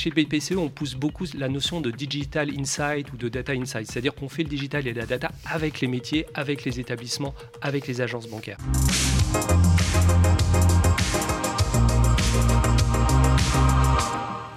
chez 0.00 0.10
BPCE, 0.10 0.52
on 0.56 0.70
pousse 0.70 0.94
beaucoup 0.94 1.26
la 1.36 1.50
notion 1.50 1.82
de 1.82 1.90
digital 1.90 2.48
insight 2.58 3.12
ou 3.12 3.18
de 3.18 3.28
data 3.28 3.52
insight, 3.52 3.86
c'est-à-dire 3.86 4.14
qu'on 4.14 4.30
fait 4.30 4.44
le 4.44 4.48
digital 4.48 4.86
et 4.86 4.94
la 4.94 5.04
data 5.04 5.30
avec 5.44 5.82
les 5.82 5.88
métiers, 5.88 6.24
avec 6.32 6.64
les 6.64 6.80
établissements, 6.80 7.34
avec 7.60 7.86
les 7.86 8.00
agences 8.00 8.26
bancaires. 8.26 8.56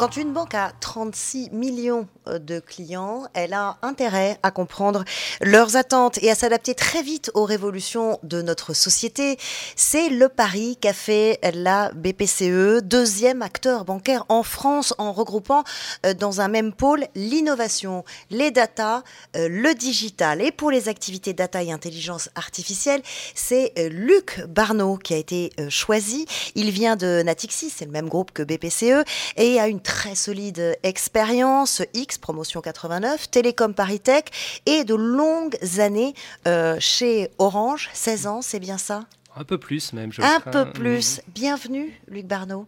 Quand 0.04 0.18
une 0.18 0.34
banque 0.34 0.54
a 0.54 0.74
36 0.82 1.52
millions 1.52 2.10
euh, 2.28 2.38
de 2.38 2.60
clients, 2.60 3.24
elle 3.34 3.54
a 3.54 3.78
intérêt 3.82 4.38
à 4.44 4.52
comprendre 4.52 5.06
leurs 5.40 5.78
attentes 5.78 6.22
et 6.22 6.30
à 6.30 6.36
s'adapter 6.36 6.76
très 6.76 7.02
vite 7.02 7.32
aux 7.36 7.46
révolutions 7.46 8.20
de 8.22 8.42
notre 8.42 8.74
société. 8.74 9.38
C'est 9.78 10.10
le 10.10 10.28
pari 10.28 10.76
qu'a 10.76 10.92
fait 10.92 11.40
la 11.54 11.90
BPCE, 11.94 12.82
deuxième 12.84 13.42
acteur 13.42 13.86
bancaire 13.86 14.26
en 14.28 14.44
France 14.44 14.94
en 14.98 15.14
regroupant 15.14 15.64
euh, 16.06 16.14
dans 16.14 16.42
un 16.42 16.50
même 16.50 16.74
pôle 16.74 17.06
l'innovation, 17.16 18.04
les 18.30 18.52
data, 18.52 19.06
euh, 19.38 19.48
le 19.50 19.74
digital. 19.74 20.42
Et 20.42 20.52
pour 20.52 20.70
les 20.70 20.90
activités 20.90 21.32
data 21.32 21.64
et 21.64 21.72
intelligence 21.72 22.30
artificielle, 22.36 23.02
c'est 23.36 23.72
Luc 23.90 24.42
Barneau 24.50 24.98
qui 24.98 25.14
a 25.14 25.18
été 25.18 25.52
choisi. 25.70 26.26
Il 26.56 26.72
vient 26.72 26.98
de 26.98 27.22
Natixis, 27.24 27.70
c'est 27.70 27.86
le 27.86 27.92
même 27.92 28.10
groupe 28.10 28.32
que 28.34 28.44
BPCE, 28.44 29.06
et 29.38 29.62
a 29.62 29.70
une 29.70 29.80
très 29.80 29.93
solide 30.16 30.78
expérience, 30.84 31.82
X, 31.94 32.18
promotion 32.18 32.62
89, 32.62 33.30
Télécom 33.30 33.74
Paritech 33.74 34.26
et 34.66 34.84
de 34.84 34.96
longues 34.96 35.58
années 35.80 36.14
euh, 36.48 36.78
chez 36.80 37.30
Orange, 37.38 37.90
16 37.94 38.28
ans, 38.28 38.42
c'est 38.42 38.60
bien 38.60 38.78
ça? 38.78 39.06
Un 39.36 39.44
peu 39.44 39.58
plus 39.58 39.94
même. 39.94 40.12
Je 40.12 40.22
un 40.22 40.40
peu 40.40 40.72
plus. 40.72 41.22
Bienvenue, 41.28 42.00
Luc 42.08 42.26
Barneau. 42.26 42.66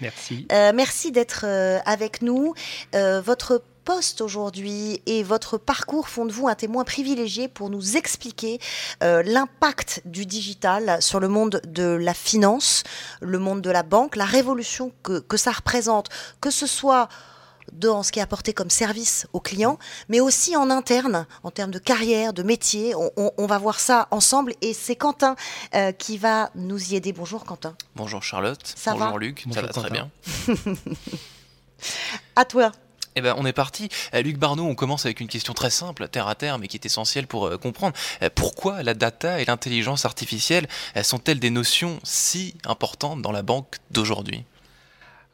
Merci. 0.00 0.46
Euh, 0.52 0.72
merci 0.74 1.12
d'être 1.12 1.44
euh, 1.44 1.78
avec 1.84 2.22
nous. 2.22 2.54
votre 2.92 3.62
poste 3.84 4.20
aujourd'hui 4.20 5.02
et 5.06 5.22
votre 5.22 5.58
parcours 5.58 6.08
font 6.08 6.24
de 6.24 6.32
vous 6.32 6.48
un 6.48 6.54
témoin 6.54 6.84
privilégié 6.84 7.48
pour 7.48 7.70
nous 7.70 7.96
expliquer 7.96 8.58
euh, 9.02 9.22
l'impact 9.22 10.02
du 10.04 10.26
digital 10.26 11.00
sur 11.00 11.20
le 11.20 11.28
monde 11.28 11.60
de 11.66 11.84
la 11.84 12.14
finance, 12.14 12.82
le 13.20 13.38
monde 13.38 13.60
de 13.60 13.70
la 13.70 13.82
banque, 13.82 14.16
la 14.16 14.24
révolution 14.24 14.92
que, 15.02 15.20
que 15.20 15.36
ça 15.36 15.52
représente, 15.52 16.08
que 16.40 16.50
ce 16.50 16.66
soit 16.66 17.08
dans 17.72 18.02
ce 18.02 18.12
qui 18.12 18.18
est 18.18 18.22
apporté 18.22 18.52
comme 18.52 18.70
service 18.70 19.26
aux 19.32 19.40
clients, 19.40 19.78
mais 20.08 20.20
aussi 20.20 20.56
en 20.56 20.70
interne, 20.70 21.26
en 21.42 21.50
termes 21.50 21.70
de 21.70 21.78
carrière, 21.78 22.32
de 22.32 22.42
métier. 22.42 22.94
On, 22.96 23.46
va 23.46 23.58
voir 23.58 23.78
ça 23.78 24.08
ensemble 24.10 24.54
et 24.62 24.72
c'est 24.72 24.96
Quentin 24.96 25.36
euh, 25.74 25.92
qui 25.92 26.18
va 26.18 26.50
nous 26.54 26.92
y 26.92 26.96
aider. 26.96 27.12
Bonjour 27.12 27.44
Quentin. 27.44 27.76
Bonjour 27.94 28.22
Charlotte. 28.22 28.60
Ça 28.74 28.92
Bonjour 28.92 29.18
Luc. 29.18 29.44
ça 29.52 29.62
va 29.62 29.68
très 29.68 29.90
bien. 29.90 30.10
à 32.36 32.44
toi. 32.44 32.72
Eh 33.16 33.20
ben, 33.20 33.34
on 33.38 33.46
est 33.46 33.52
parti. 33.52 33.88
Euh, 34.14 34.22
Luc 34.22 34.38
Barneau, 34.38 34.64
on 34.64 34.74
commence 34.74 35.04
avec 35.06 35.20
une 35.20 35.28
question 35.28 35.54
très 35.54 35.70
simple, 35.70 36.08
terre 36.08 36.26
à 36.26 36.34
terre, 36.34 36.58
mais 36.58 36.68
qui 36.68 36.76
est 36.76 36.86
essentielle 36.86 37.26
pour 37.26 37.46
euh, 37.46 37.56
comprendre. 37.56 37.94
Euh, 38.22 38.30
pourquoi 38.34 38.82
la 38.82 38.94
data 38.94 39.40
et 39.40 39.44
l'intelligence 39.44 40.04
artificielle 40.04 40.66
sont-elles 41.02 41.38
des 41.38 41.50
notions 41.50 42.00
si 42.02 42.54
importantes 42.64 43.22
dans 43.22 43.32
la 43.32 43.42
banque 43.42 43.76
d'aujourd'hui? 43.90 44.44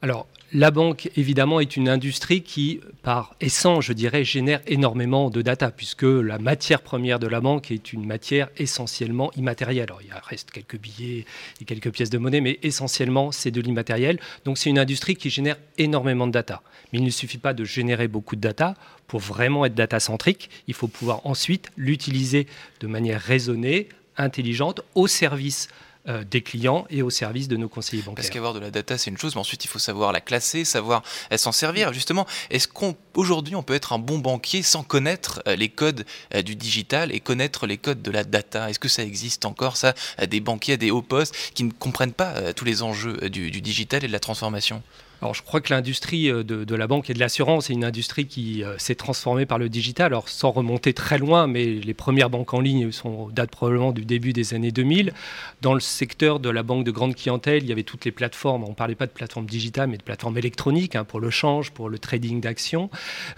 Alors, 0.03 0.27
la 0.53 0.71
banque, 0.71 1.11
évidemment, 1.17 1.61
est 1.61 1.77
une 1.77 1.89
industrie 1.89 2.43
qui, 2.43 2.81
par 3.03 3.37
essence, 3.41 3.85
je 3.85 3.93
dirais, 3.93 4.25
génère 4.25 4.63
énormément 4.67 5.29
de 5.29 5.43
data, 5.43 5.71
puisque 5.71 6.03
la 6.03 6.39
matière 6.39 6.81
première 6.81 7.19
de 7.19 7.27
la 7.27 7.41
banque 7.41 7.71
est 7.71 7.93
une 7.93 8.07
matière 8.07 8.49
essentiellement 8.57 9.31
immatérielle. 9.37 9.85
Alors, 9.85 10.01
il 10.03 10.11
reste 10.29 10.51
quelques 10.51 10.79
billets 10.79 11.27
et 11.61 11.65
quelques 11.67 11.93
pièces 11.93 12.09
de 12.09 12.17
monnaie, 12.17 12.41
mais 12.41 12.59
essentiellement, 12.63 13.31
c'est 13.31 13.51
de 13.51 13.61
l'immatériel. 13.61 14.19
Donc, 14.47 14.57
c'est 14.57 14.71
une 14.71 14.79
industrie 14.79 15.17
qui 15.17 15.29
génère 15.29 15.59
énormément 15.77 16.27
de 16.27 16.33
data. 16.33 16.63
Mais 16.93 16.99
il 16.99 17.05
ne 17.05 17.11
suffit 17.11 17.39
pas 17.39 17.53
de 17.53 17.65
générer 17.65 18.09
beaucoup 18.09 18.37
de 18.37 18.41
data 18.41 18.75
pour 19.07 19.21
vraiment 19.21 19.67
être 19.67 19.75
data-centrique. 19.75 20.49
Il 20.67 20.75
faut 20.75 20.89
pouvoir 20.89 21.27
ensuite 21.27 21.71
l'utiliser 21.77 22.47
de 22.81 22.87
manière 22.87 23.21
raisonnée, 23.21 23.89
intelligente, 24.17 24.81
au 24.95 25.07
service 25.07 25.69
euh, 26.09 26.25
des 26.25 26.41
clients 26.41 26.87
et 26.91 27.03
au 27.03 27.11
service 27.11 27.49
de 27.49 27.57
nos 27.57 27.69
conseillers 27.69 28.03
bancaires. 28.03 28.17
Parce 28.17 28.31
qu'avoir 28.31 28.55
de 28.55 28.59
la 28.59 28.71
data, 28.71 28.97
c'est 28.97 29.11
une 29.11 29.19
chose, 29.19 29.35
mais 29.35 29.41
ensuite 29.41 29.65
il 29.65 29.69
faut 29.69 29.79
savoir 29.79 30.13
la 30.13 30.21
classer, 30.21 30.65
savoir 30.65 31.03
s'en 31.37 31.53
servir. 31.53 31.93
Justement, 31.93 32.27
est-ce 32.51 32.69
qu'aujourd'hui 32.69 33.55
on, 33.55 33.63
peut 33.63 33.75
être 33.75 33.93
un 33.93 33.99
bon 33.99 34.19
banquier 34.19 34.63
sans 34.63 34.83
connaître 34.83 35.43
euh, 35.47 35.57
les 35.57 35.69
codes 35.69 36.07
euh, 36.35 36.43
du 36.43 36.57
digital 36.57 37.15
et 37.15 37.21
connaître 37.21 37.67
les 37.67 37.77
codes 37.77 38.03
de 38.03 38.11
la 38.11 38.25
data? 38.25 38.71
Est-ce 38.71 38.79
que 38.79 38.89
ça 38.89 39.03
existe 39.03 39.45
encore, 39.45 39.77
ça, 39.77 39.95
des 40.27 40.41
banquiers 40.41 40.75
à 40.75 40.77
des 40.79 40.91
hauts 40.91 41.03
postes 41.03 41.35
qui 41.55 41.65
ne 41.65 41.71
comprennent 41.71 42.13
pas 42.13 42.53
tous 42.55 42.65
les 42.65 42.83
enjeux 42.83 43.29
du 43.29 43.61
digital 43.61 44.05
et 44.05 44.07
de 44.07 44.13
la 44.13 44.21
transformation? 44.21 44.83
Alors, 45.23 45.35
je 45.35 45.43
crois 45.43 45.61
que 45.61 45.73
l'industrie 45.73 46.31
euh, 46.31 46.43
de, 46.43 46.75
la 46.75 46.87
banque 46.87 47.11
et 47.11 47.15
de 47.15 47.19
l'assurance 47.19 47.69
est 47.69 47.75
une 47.75 47.85
industrie 47.85 48.27
qui 48.27 48.65
euh, 48.65 48.79
s'est 48.79 48.95
transformée 48.95 49.45
par 49.45 49.59
le 49.59 49.69
digital. 49.69 50.07
Alors, 50.07 50.31
sans 50.31 50.51
remonter 50.51 50.95
très 50.95 51.19
loin, 51.19 51.47
mais 51.47 51.67
les 51.67 51.95
premières 51.95 52.31
banques 52.31 52.55
en 52.55 52.61
ligne 52.61 52.91
sont, 52.91 53.29
datent 53.29 53.51
probablement 53.51 53.93
du 53.93 54.07
début 54.07 54.33
des 54.33 54.55
années 54.55 54.73
2000. 54.73 55.13
Dans 55.61 55.75
le 55.75 55.81
secteur 55.81 56.41
de 56.41 56.49
la 56.49 56.63
banque 56.63 56.85
de 56.85 56.91
grande 56.91 57.15
clientèle, 57.15 57.63
il 57.63 57.69
y 57.69 57.73
avait 57.73 57.83
toutes 57.83 58.07
les 58.07 58.13
plateformes. 58.13 58.65
On 58.65 58.71
ne 58.71 58.75
parlait 58.75 58.95
pas 58.95 59.07
de 59.07 59.13
plateformes 59.13 59.47
digitales, 59.47 59.91
mais 59.91 59.99
de 59.99 60.03
plateformes 60.03 60.39
électroniques 60.39 60.97
hein, 60.97 61.05
pour 61.05 61.21
le 61.21 61.29
change, 61.29 61.71
pour 61.71 61.91
le 61.91 61.99
trading 61.99 62.41
d'actions. 62.41 62.89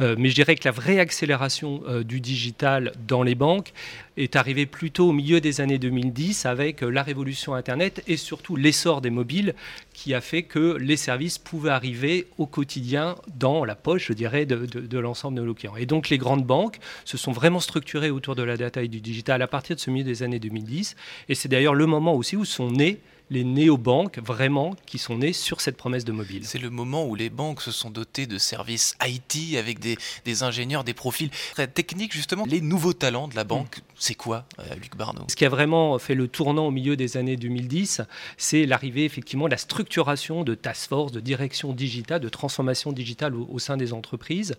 Euh, 0.01 0.15
mais 0.17 0.29
je 0.29 0.37
dirais 0.37 0.55
que 0.55 0.65
la 0.65 0.73
vraie 0.73 1.01
accélération 1.01 1.83
du 2.05 2.21
digital 2.21 2.93
dans 3.09 3.23
les 3.23 3.35
banques 3.35 3.73
est 4.17 4.37
arrivée 4.37 4.67
plutôt 4.67 5.09
au 5.09 5.13
milieu 5.13 5.41
des 5.41 5.61
années 5.61 5.79
2010 5.79 6.47
avec 6.47 6.83
la 6.83 7.03
révolution 7.03 7.55
Internet 7.55 8.03
et 8.07 8.17
surtout 8.17 8.57
l'essor 8.57 9.01
des 9.01 9.11
mobiles 9.11 9.55
qui 9.95 10.15
a 10.15 10.21
fait 10.21 10.43
que 10.43 10.77
les 10.77 10.97
services 10.97 11.39
pouvaient 11.39 11.72
arriver 11.75 12.29
au 12.39 12.47
quotidien 12.47 13.17
dans 13.39 13.65
la 13.65 13.75
poche, 13.75 14.07
je 14.09 14.13
dirais, 14.13 14.47
de, 14.47 14.99
l'ensemble 14.99 15.39
de 15.39 15.43
nos 15.43 15.55
clients. 15.55 15.77
Et 15.77 15.87
donc 15.87 16.09
les 16.09 16.19
grandes 16.19 16.45
banques 16.45 16.79
se 17.05 17.17
sont 17.17 17.33
vraiment 17.33 17.61
structurées 17.61 18.11
autour 18.11 18.35
de 18.35 18.43
la 18.43 18.57
data 18.57 18.83
et 18.83 18.89
du 18.89 19.01
digital 19.01 19.43
à 19.43 19.47
partir 19.47 19.77
de 19.77 19.81
ce 19.81 19.91
milieu 19.91 20.05
des 20.05 20.23
années 20.23 20.39
2010. 20.39 20.97
Et 21.29 21.35
c'est 21.35 21.49
d'ailleurs 21.49 21.75
le 21.75 21.87
moment 21.87 22.15
aussi 22.15 22.37
où 22.37 22.45
sont 22.45 22.71
nés 22.71 23.01
les 23.33 23.45
néobanques 23.45 24.19
vraiment 24.19 24.77
qui 24.87 24.99
sont 24.99 25.19
nées 25.19 25.33
sur 25.33 25.61
cette 25.61 25.77
promesse 25.77 26.05
de 26.05 26.13
mobile. 26.13 26.43
C'est 26.45 26.59
le 26.59 26.69
moment 26.69 27.07
où 27.07 27.15
les 27.15 27.31
banques 27.31 27.63
se 27.63 27.73
sont 27.73 27.91
dotées 27.91 28.27
de 28.27 28.37
services 28.37 28.95
IT 29.05 29.57
avec 29.57 29.79
des, 29.79 30.43
ingénieurs, 30.43 30.85
des 30.85 30.93
profils 30.93 31.31
très 31.55 31.67
techniques 31.67 32.13
justement. 32.13 32.45
Les 32.47 32.61
nouveaux 32.61 32.93
talents 32.93 33.29
de 33.29 33.35
la 33.35 33.45
banque, 33.45 33.79
mm. 33.79 33.83
c'est 33.99 34.15
quoi, 34.15 34.45
euh, 34.59 34.75
Luc 34.75 34.97
Barneau 34.97 35.25
Ce 35.29 35.37
qui 35.37 35.47
a 35.47 35.49
vraiment 35.49 35.99
fait 35.99 36.15
le 36.15 36.29
tournant 36.29 36.67
au 36.67 36.71
milieu 36.71 36.95
des 36.95 37.17
années 37.17 37.37
2010, 37.37 38.03
c'est 38.37 38.67
l'arrivée 38.67 39.07
effectivement 39.07 39.47
de 39.47 39.53
la 39.53 39.57
structuration 39.57 40.45
de 40.45 40.55
task 40.55 40.91
force, 40.91 41.11
de 41.11 41.21
direction 41.21 41.73
digitale, 41.73 42.21
de 42.21 42.29
transformation 42.29 42.93
digitale 42.93 43.35
au, 43.35 43.59
sein 43.59 43.79
des 43.79 43.95
entreprises, 43.95 44.57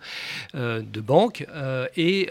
euh, 0.55 0.81
de 0.81 1.01
banques. 1.01 1.45
Euh, 1.53 1.87
et 1.95 2.29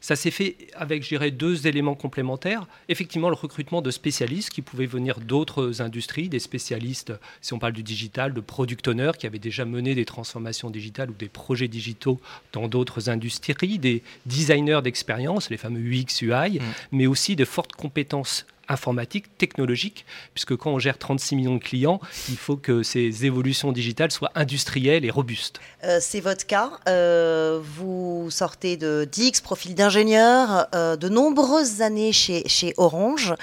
ça 0.00 0.16
s'est 0.16 0.30
fait 0.30 0.56
avec, 0.74 1.02
je 1.02 1.08
dirais, 1.08 1.30
deux 1.30 1.66
éléments 1.66 1.94
complémentaires. 1.94 2.66
Effectivement, 2.88 3.28
le 3.28 3.34
recrutement 3.34 3.82
de 3.82 3.90
spécialistes 3.90 4.50
qui 4.50 4.62
pouvaient 4.62 4.86
venir 4.86 5.20
d'autres 5.20 5.73
industries, 5.80 6.28
des 6.28 6.38
spécialistes, 6.38 7.12
si 7.40 7.52
on 7.52 7.58
parle 7.58 7.72
du 7.72 7.82
digital, 7.82 8.32
de 8.34 8.40
product 8.40 8.88
owners 8.88 9.12
qui 9.18 9.26
avaient 9.26 9.38
déjà 9.38 9.64
mené 9.64 9.94
des 9.94 10.04
transformations 10.04 10.70
digitales 10.70 11.10
ou 11.10 11.14
des 11.14 11.28
projets 11.28 11.68
digitaux 11.68 12.20
dans 12.52 12.68
d'autres 12.68 13.10
industries, 13.10 13.78
des 13.78 14.02
designers 14.26 14.80
d'expérience, 14.82 15.50
les 15.50 15.56
fameux 15.56 15.80
UX, 15.80 16.22
UI, 16.22 16.58
mm. 16.58 16.62
mais 16.92 17.06
aussi 17.06 17.36
de 17.36 17.44
fortes 17.44 17.72
compétences 17.72 18.46
informatique, 18.68 19.36
technologique, 19.38 20.04
puisque 20.32 20.56
quand 20.56 20.72
on 20.72 20.78
gère 20.78 20.98
36 20.98 21.36
millions 21.36 21.54
de 21.54 21.62
clients, 21.62 22.00
il 22.28 22.36
faut 22.36 22.56
que 22.56 22.82
ces 22.82 23.24
évolutions 23.24 23.72
digitales 23.72 24.10
soient 24.10 24.32
industrielles 24.34 25.04
et 25.04 25.10
robustes. 25.10 25.60
Euh, 25.84 25.98
c'est 26.00 26.20
votre 26.20 26.46
cas. 26.46 26.70
Euh, 26.88 27.60
vous 27.62 28.28
sortez 28.30 28.76
de 28.76 29.06
Dix, 29.10 29.40
profil 29.40 29.74
d'ingénieur, 29.74 30.66
euh, 30.74 30.96
de 30.96 31.08
nombreuses 31.08 31.82
années 31.82 32.12
chez, 32.12 32.46
chez 32.48 32.74
Orange. 32.76 33.34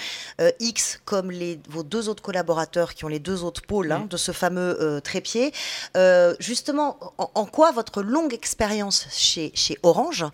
X, 0.60 1.00
comme 1.06 1.30
les, 1.30 1.60
vos 1.70 1.84
deux 1.84 2.10
autres 2.10 2.24
collaborateurs 2.24 2.96
qui 2.96 3.06
ont 3.06 3.08
les 3.08 3.20
deux 3.20 3.44
autres 3.44 3.62
pôles 3.62 3.92
hein, 3.92 4.08
de 4.10 4.18
ce 4.18 4.32
fameux 4.32 5.00
trépied. 5.04 5.54
justement, 6.40 6.98
en, 7.18 7.46
quoi 7.46 7.72
votre 7.72 8.02
longue 8.02 8.34
expérience 8.34 9.08
chez, 9.12 9.52
chez 9.54 9.78
Orange, 9.84 10.26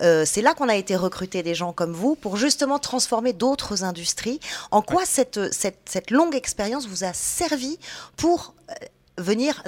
c'est 0.00 0.42
là 0.42 0.54
qu'on 0.54 0.68
a 0.68 0.76
été 0.76 0.96
recruter 0.96 1.42
des 1.42 1.54
gens 1.54 1.72
comme 1.72 1.92
vous 1.92 2.14
pour 2.14 2.36
justement 2.36 2.78
transformer 2.78 3.32
d'autres 3.32 3.84
industries 3.84 4.33
en 4.70 4.82
quoi 4.82 5.04
cette, 5.04 5.40
cette, 5.52 6.10
longue 6.10 6.34
expérience 6.34 6.86
vous 6.86 7.04
a 7.04 7.12
servi 7.12 7.78
pour 8.16 8.54
euh, 8.70 8.74
venir 9.18 9.62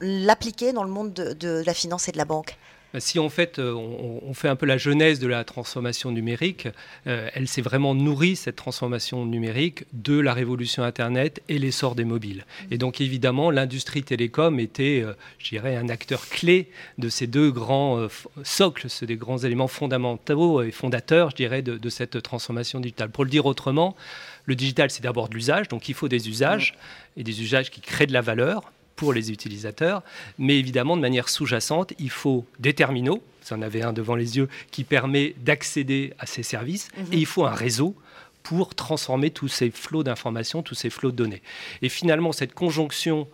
l'appliquer 0.00 0.72
dans 0.72 0.84
le 0.84 0.90
monde 0.90 1.12
de 1.12 1.62
la 1.64 1.74
finance 1.74 2.08
et 2.08 2.12
de 2.12 2.18
la 2.18 2.24
banque? 2.24 2.56
Si 2.98 3.18
en 3.18 3.28
fait 3.28 3.58
euh, 3.58 3.72
on, 3.72 4.34
fait 4.34 4.48
un 4.48 4.56
peu 4.56 4.66
la 4.66 4.78
genèse 4.78 5.20
de 5.20 5.26
la 5.26 5.44
transformation 5.44 6.10
numérique, 6.10 6.68
euh, 7.06 7.28
elle 7.34 7.48
s'est 7.48 7.62
vraiment 7.62 7.94
nourrie, 7.94 8.36
cette 8.36 8.56
transformation 8.56 9.24
numérique, 9.26 9.84
de 9.92 10.18
la 10.18 10.34
révolution 10.34 10.82
Internet 10.82 11.42
et 11.48 11.58
l'essor 11.58 11.94
des 11.94 12.04
mobiles. 12.04 12.44
Et 12.70 12.78
donc 12.78 13.00
évidemment, 13.00 13.50
l'industrie 13.50 14.02
télécom 14.02 14.58
était, 14.60 15.02
euh, 15.04 15.14
je 15.38 15.50
dirais, 15.50 15.76
un 15.76 15.88
acteur 15.88 16.28
clé 16.28 16.68
de 16.98 17.08
ces 17.08 17.26
deux 17.26 17.50
grands 17.50 18.08
socles, 18.42 18.88
ces 18.88 19.06
des 19.06 19.16
grands 19.16 19.38
éléments 19.38 19.68
fondamentaux 19.68 20.62
et 20.62 20.70
fondateurs, 20.70 21.30
je 21.30 21.36
dirais, 21.36 21.62
de, 21.62 21.76
de 21.76 21.88
cette 21.88 22.22
transformation 22.22 22.80
digitale. 22.80 23.10
Pour 23.10 23.24
le 23.24 23.30
dire 23.30 23.46
autrement, 23.46 23.96
le 24.44 24.54
digital, 24.54 24.90
c'est 24.90 25.02
d'abord 25.02 25.28
de 25.28 25.34
l'usage, 25.34 25.68
donc 25.68 25.88
il 25.88 25.94
faut 25.94 26.08
des 26.08 26.28
usages, 26.28 26.74
et 27.16 27.22
des 27.22 27.42
usages 27.42 27.70
qui 27.70 27.80
créent 27.80 28.06
de 28.06 28.12
la 28.12 28.20
valeur, 28.20 28.72
pour 28.96 29.12
les 29.12 29.32
utilisateurs, 29.32 30.02
mais 30.38 30.58
évidemment 30.58 30.96
de 30.96 31.02
manière 31.02 31.28
sous-jacente, 31.28 31.92
il 31.98 32.10
faut 32.10 32.46
des 32.58 32.74
terminaux, 32.74 33.22
vous 33.42 33.54
en 33.54 33.62
avez 33.62 33.82
un 33.82 33.92
devant 33.92 34.14
les 34.14 34.36
yeux, 34.36 34.48
qui 34.70 34.84
permet 34.84 35.34
d'accéder 35.44 36.12
à 36.18 36.26
ces 36.26 36.42
services, 36.42 36.88
mhm. 36.96 37.12
et 37.12 37.16
il 37.18 37.26
faut 37.26 37.44
un 37.44 37.54
réseau 37.54 37.94
pour 38.42 38.74
transformer 38.74 39.30
tous 39.30 39.48
ces 39.48 39.70
flots 39.70 40.02
d'informations, 40.02 40.62
tous 40.62 40.74
ces 40.74 40.90
flots 40.90 41.10
de 41.10 41.16
données. 41.16 41.42
Et 41.82 41.88
finalement, 41.88 42.32
cette 42.32 42.54
conjonction 42.54 43.26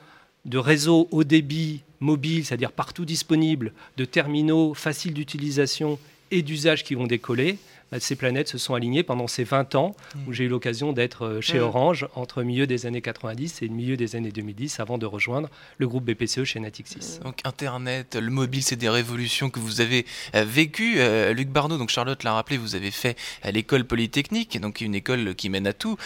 de 0.45 0.57
réseaux 0.57 1.09
haut 1.11 1.25
débit, 1.25 1.83
mobile, 1.99 2.47
c'est-à-dire 2.47 2.73
partout 2.73 3.05
disponible, 3.05 3.73
de 3.97 4.05
terminaux 4.05 4.73
faciles 4.73 5.13
d'utilisation 5.13 5.99
et 6.31 6.43
d'usages 6.43 6.85
qui 6.85 6.95
vont 6.95 7.07
décoller, 7.07 7.59
ces 7.99 8.17
planètes 8.17 8.49
se 8.49 8.59
sont 8.59 8.75
alignées 8.75 9.03
pendant 9.03 9.27
ces 9.27 9.45
20 9.45 9.75
ans 9.75 9.97
où 10.27 10.31
mm. 10.31 10.33
j'ai 10.33 10.45
eu 10.45 10.49
l'occasion 10.49 10.93
d'être 10.93 11.27
euh, 11.27 11.41
chez 11.41 11.59
mm. 11.59 11.63
Orange 11.63 12.09
entre 12.15 12.43
milieu 12.43 12.67
des 12.67 12.87
années 12.87 13.01
90 13.01 13.63
et 13.63 13.69
le 13.69 13.75
milieu 13.75 13.97
des 13.97 14.17
années 14.17 14.31
2010 14.31 14.81
avant 14.81 14.99
de 14.99 15.07
rejoindre 15.07 15.49
le 15.79 15.89
groupe 15.89 16.05
BPCE 16.05 16.45
chez 16.45 16.61
Natixis. 16.61 17.19
Mm. 17.21 17.25
Donc 17.25 17.39
Internet, 17.45 18.17
le 18.17 18.31
mobile, 18.31 18.63
c'est 18.63 18.77
des 18.77 18.89
révolutions 18.89 19.51
que 19.51 19.59
vous 19.59 19.81
avez 19.81 20.07
euh, 20.35 20.45
vécues. 20.45 20.97
Euh, 20.99 21.33
Luc 21.33 21.49
Barneau, 21.49 21.79
donc 21.79 21.91
Charlotte 21.91 22.23
l'a 22.23 22.33
rappelé, 22.33 22.59
vous 22.59 22.75
avez 22.75 22.91
fait 22.91 23.17
l'école 23.51 23.85
polytechnique, 23.85 24.61
donc 24.61 24.81
une 24.81 24.95
école 24.95 25.35
qui 25.35 25.49
mène 25.49 25.67
à 25.67 25.73
tout, 25.73 25.97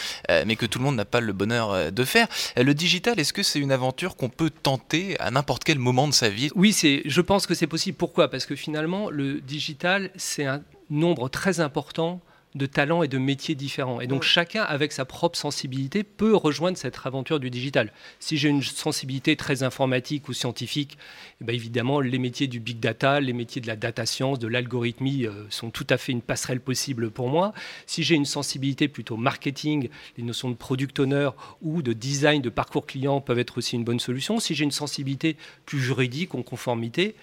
mais 0.47 0.57
que 0.57 0.67
tout 0.67 0.79
le 0.79 0.85
monde 0.85 0.97
n'a 0.97 1.05
pas 1.05 1.21
le 1.21 1.33
bonheur 1.33 1.93
de 1.93 2.05
faire. 2.05 2.29
Le 2.57 2.75
digital, 2.75 3.19
est-ce 3.19 3.33
que 3.33 3.43
c'est 3.43 3.59
une 3.59 3.73
aventure 3.73 4.17
qu'on 4.17 4.29
peut 4.29 4.51
tenter 4.51 5.19
à 5.21 5.31
n'importe 5.31 5.65
quel 5.65 5.79
moment 5.79 6.09
de 6.09 6.13
sa 6.13 6.29
vie? 6.29 6.51
Oui, 6.55 6.75
je 7.05 7.21
pense 7.21 7.47
que 7.47 7.55
c'est 7.55 7.67
possible. 7.67 7.97
Pourquoi? 7.97 8.29
Parce 8.31 8.47
que 8.47 8.55
finalement, 8.55 9.11
le 9.11 9.41
digital, 9.41 10.11
c'est 10.17 10.45
un 10.45 10.63
nombre 10.91 11.29
très 11.29 11.61
important 11.61 12.21
de 12.55 12.67
talents 12.67 13.03
et 13.03 13.09
de 13.09 13.19
métiers 13.19 13.57
différents. 13.57 14.01
Et 14.01 14.07
donc 14.07 14.23
chacun, 14.23 14.63
avec 14.63 14.93
sa 14.93 15.05
propre 15.05 15.37
sensibilité, 15.37 16.05
peut 16.05 16.37
rejoindre 16.37 16.79
cette 16.79 16.99
aventure 17.05 17.41
du 17.41 17.51
digital. 17.51 17.93
Si 18.21 18.37
j'ai 18.37 18.49
une 18.49 18.63
sensibilité 18.63 19.35
très 19.35 19.65
informatique 19.65 20.29
ou 20.29 20.33
scientifique, 20.33 20.97
eh 21.41 21.45
bien 21.45 21.55
évidemment, 21.55 22.01
les 22.01 22.19
métiers 22.19 22.47
du 22.47 22.61
big 22.61 22.79
data, 22.79 23.19
les 23.19 23.33
métiers 23.33 23.61
de 23.61 23.67
la 23.67 23.75
data 23.75 24.07
science, 24.07 24.39
de 24.39 24.47
l'algorithmie 24.47 25.27
euh, 25.27 25.33
sont 25.51 25.71
tout 25.71 25.87
à 25.91 25.97
fait 25.97 26.13
une 26.13 26.23
passerelle 26.23 26.61
possible 26.61 27.11
pour 27.11 27.29
moi. 27.29 27.53
Si 27.87 28.05
j'ai 28.05 28.15
une 28.15 28.25
sensibilité 28.25 28.87
plutôt 28.87 29.17
marketing, 29.17 29.89
les 30.17 30.23
notions 30.23 30.49
de 30.49 30.55
product 30.55 31.01
owner 31.01 31.31
ou 31.61 31.83
de 31.83 31.93
design 31.93 32.41
de 32.41 32.51
parcours 32.51 32.87
client 32.87 33.21
peuvent 33.21 33.41
être 33.41 33.59
aussi 33.59 33.75
une 33.75 33.85
bonne 33.85 34.01
solution. 34.01 34.39
Si 34.39 34.55
j'ai 34.55 34.65
une 34.65 34.71
sensibilité 34.71 35.37
plus 35.67 35.81
juridique, 35.81 36.37
en 36.37 36.43
conformité, 36.43 37.17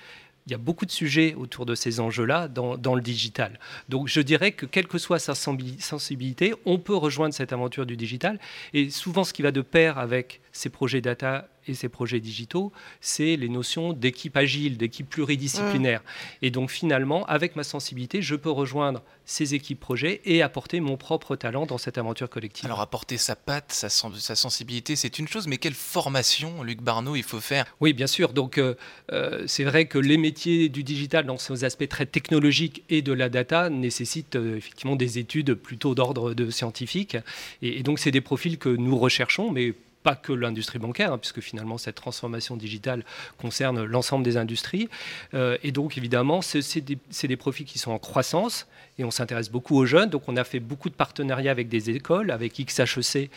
il 0.51 0.55
y 0.55 0.55
a 0.55 0.57
beaucoup 0.57 0.85
de 0.85 0.91
sujets 0.91 1.33
autour 1.33 1.65
de 1.65 1.75
ces 1.75 2.01
enjeux-là 2.01 2.49
dans, 2.49 2.95
le 2.95 3.01
digital. 3.01 3.57
Donc 3.87 4.09
je 4.09 4.19
dirais 4.19 4.51
que 4.51 4.65
quelle 4.65 4.85
que 4.85 4.97
soit 4.97 5.17
sa 5.17 5.33
sensibilité, 5.33 6.53
on 6.65 6.77
peut 6.77 6.95
rejoindre 6.95 7.33
cette 7.33 7.53
aventure 7.53 7.85
du 7.85 7.95
digital. 7.95 8.37
Et 8.73 8.89
souvent 8.89 9.23
ce 9.23 9.31
qui 9.31 9.43
va 9.43 9.53
de 9.53 9.61
pair 9.61 9.97
avec 9.97 10.41
ces 10.51 10.69
projets 10.69 10.99
data 10.99 11.47
et 11.67 11.73
ces 11.73 11.89
projets 11.89 12.19
digitaux, 12.19 12.71
c'est 12.99 13.35
les 13.35 13.49
notions 13.49 13.93
d'équipe 13.93 14.35
agile, 14.37 14.77
d'équipe 14.77 15.09
pluridisciplinaire. 15.09 16.01
Mmh. 16.01 16.45
Et 16.45 16.51
donc 16.51 16.71
finalement, 16.71 17.25
avec 17.25 17.55
ma 17.55 17.63
sensibilité, 17.63 18.21
je 18.21 18.35
peux 18.35 18.51
rejoindre 18.51 19.01
ces 19.25 19.53
équipes 19.53 19.79
projets 19.79 20.21
et 20.25 20.41
apporter 20.41 20.79
mon 20.79 20.97
propre 20.97 21.35
talent 21.35 21.65
dans 21.65 21.77
cette 21.77 21.97
aventure 21.97 22.29
collective. 22.29 22.65
Alors 22.65 22.81
apporter 22.81 23.17
sa 23.17 23.35
patte, 23.35 23.71
sa, 23.71 23.89
sa 23.89 24.35
sensibilité, 24.35 24.95
c'est 24.95 25.19
une 25.19 25.27
chose, 25.27 25.47
mais 25.47 25.57
quelle 25.57 25.73
formation, 25.73 26.63
Luc 26.63 26.81
Barneau, 26.81 27.15
il 27.15 27.23
faut 27.23 27.39
faire? 27.39 27.65
Oui, 27.79 27.93
bien 27.93 28.07
sûr. 28.07 28.33
Donc 28.33 28.57
euh, 28.57 28.75
euh, 29.11 29.43
c'est 29.47 29.63
vrai 29.63 29.85
que 29.85 29.97
les 29.97 30.17
métiers 30.17 30.69
du 30.69 30.83
digital, 30.83 31.25
dans 31.25 31.37
ces 31.37 31.63
aspects 31.63 31.87
très 31.87 32.05
technologiques 32.05 32.83
et 32.89 33.01
de 33.01 33.13
la 33.13 33.29
data, 33.29 33.69
nécessitent 33.69 34.35
euh, 34.35 34.57
effectivement 34.57 34.95
des 34.95 35.19
études 35.19 35.53
plutôt 35.53 35.95
d'ordre 35.95 36.33
de 36.33 36.49
scientifique. 36.49 37.17
Et, 37.61 37.79
et 37.79 37.83
donc 37.83 37.99
c'est 37.99 38.11
des 38.11 38.21
profils 38.21 38.57
que 38.57 38.69
nous 38.69 38.97
recherchons, 38.97 39.51
mais 39.51 39.73
pas 40.03 40.15
que 40.15 40.33
l'industrie 40.33 40.79
bancaire, 40.79 41.13
hein, 41.13 41.17
puisque 41.17 41.41
finalement 41.41 41.77
cette 41.77 41.95
transformation 41.95 42.57
digitale 42.57 43.03
concerne 43.37 43.83
l'ensemble 43.83 44.23
des 44.23 44.37
industries. 44.37 44.89
Euh, 45.33 45.57
et 45.63 45.71
donc 45.71 45.97
évidemment, 45.97 46.41
c'est 46.41 46.81
des, 46.81 46.97
des, 47.23 47.37
profits 47.37 47.65
qui 47.65 47.79
sont 47.79 47.91
en 47.91 47.99
croissance 47.99 48.67
et 49.01 49.03
on 49.03 49.11
s'intéresse 49.11 49.49
beaucoup 49.49 49.75
aux 49.75 49.85
jeunes. 49.85 50.09
Donc 50.09 50.23
on 50.27 50.37
a 50.37 50.43
fait 50.43 50.59
beaucoup 50.59 50.89
de 50.89 50.95
partenariats 50.95 51.51
avec 51.51 51.67
des 51.67 51.89
écoles, 51.89 52.31
avec 52.31 52.53
XHEC 52.53 53.29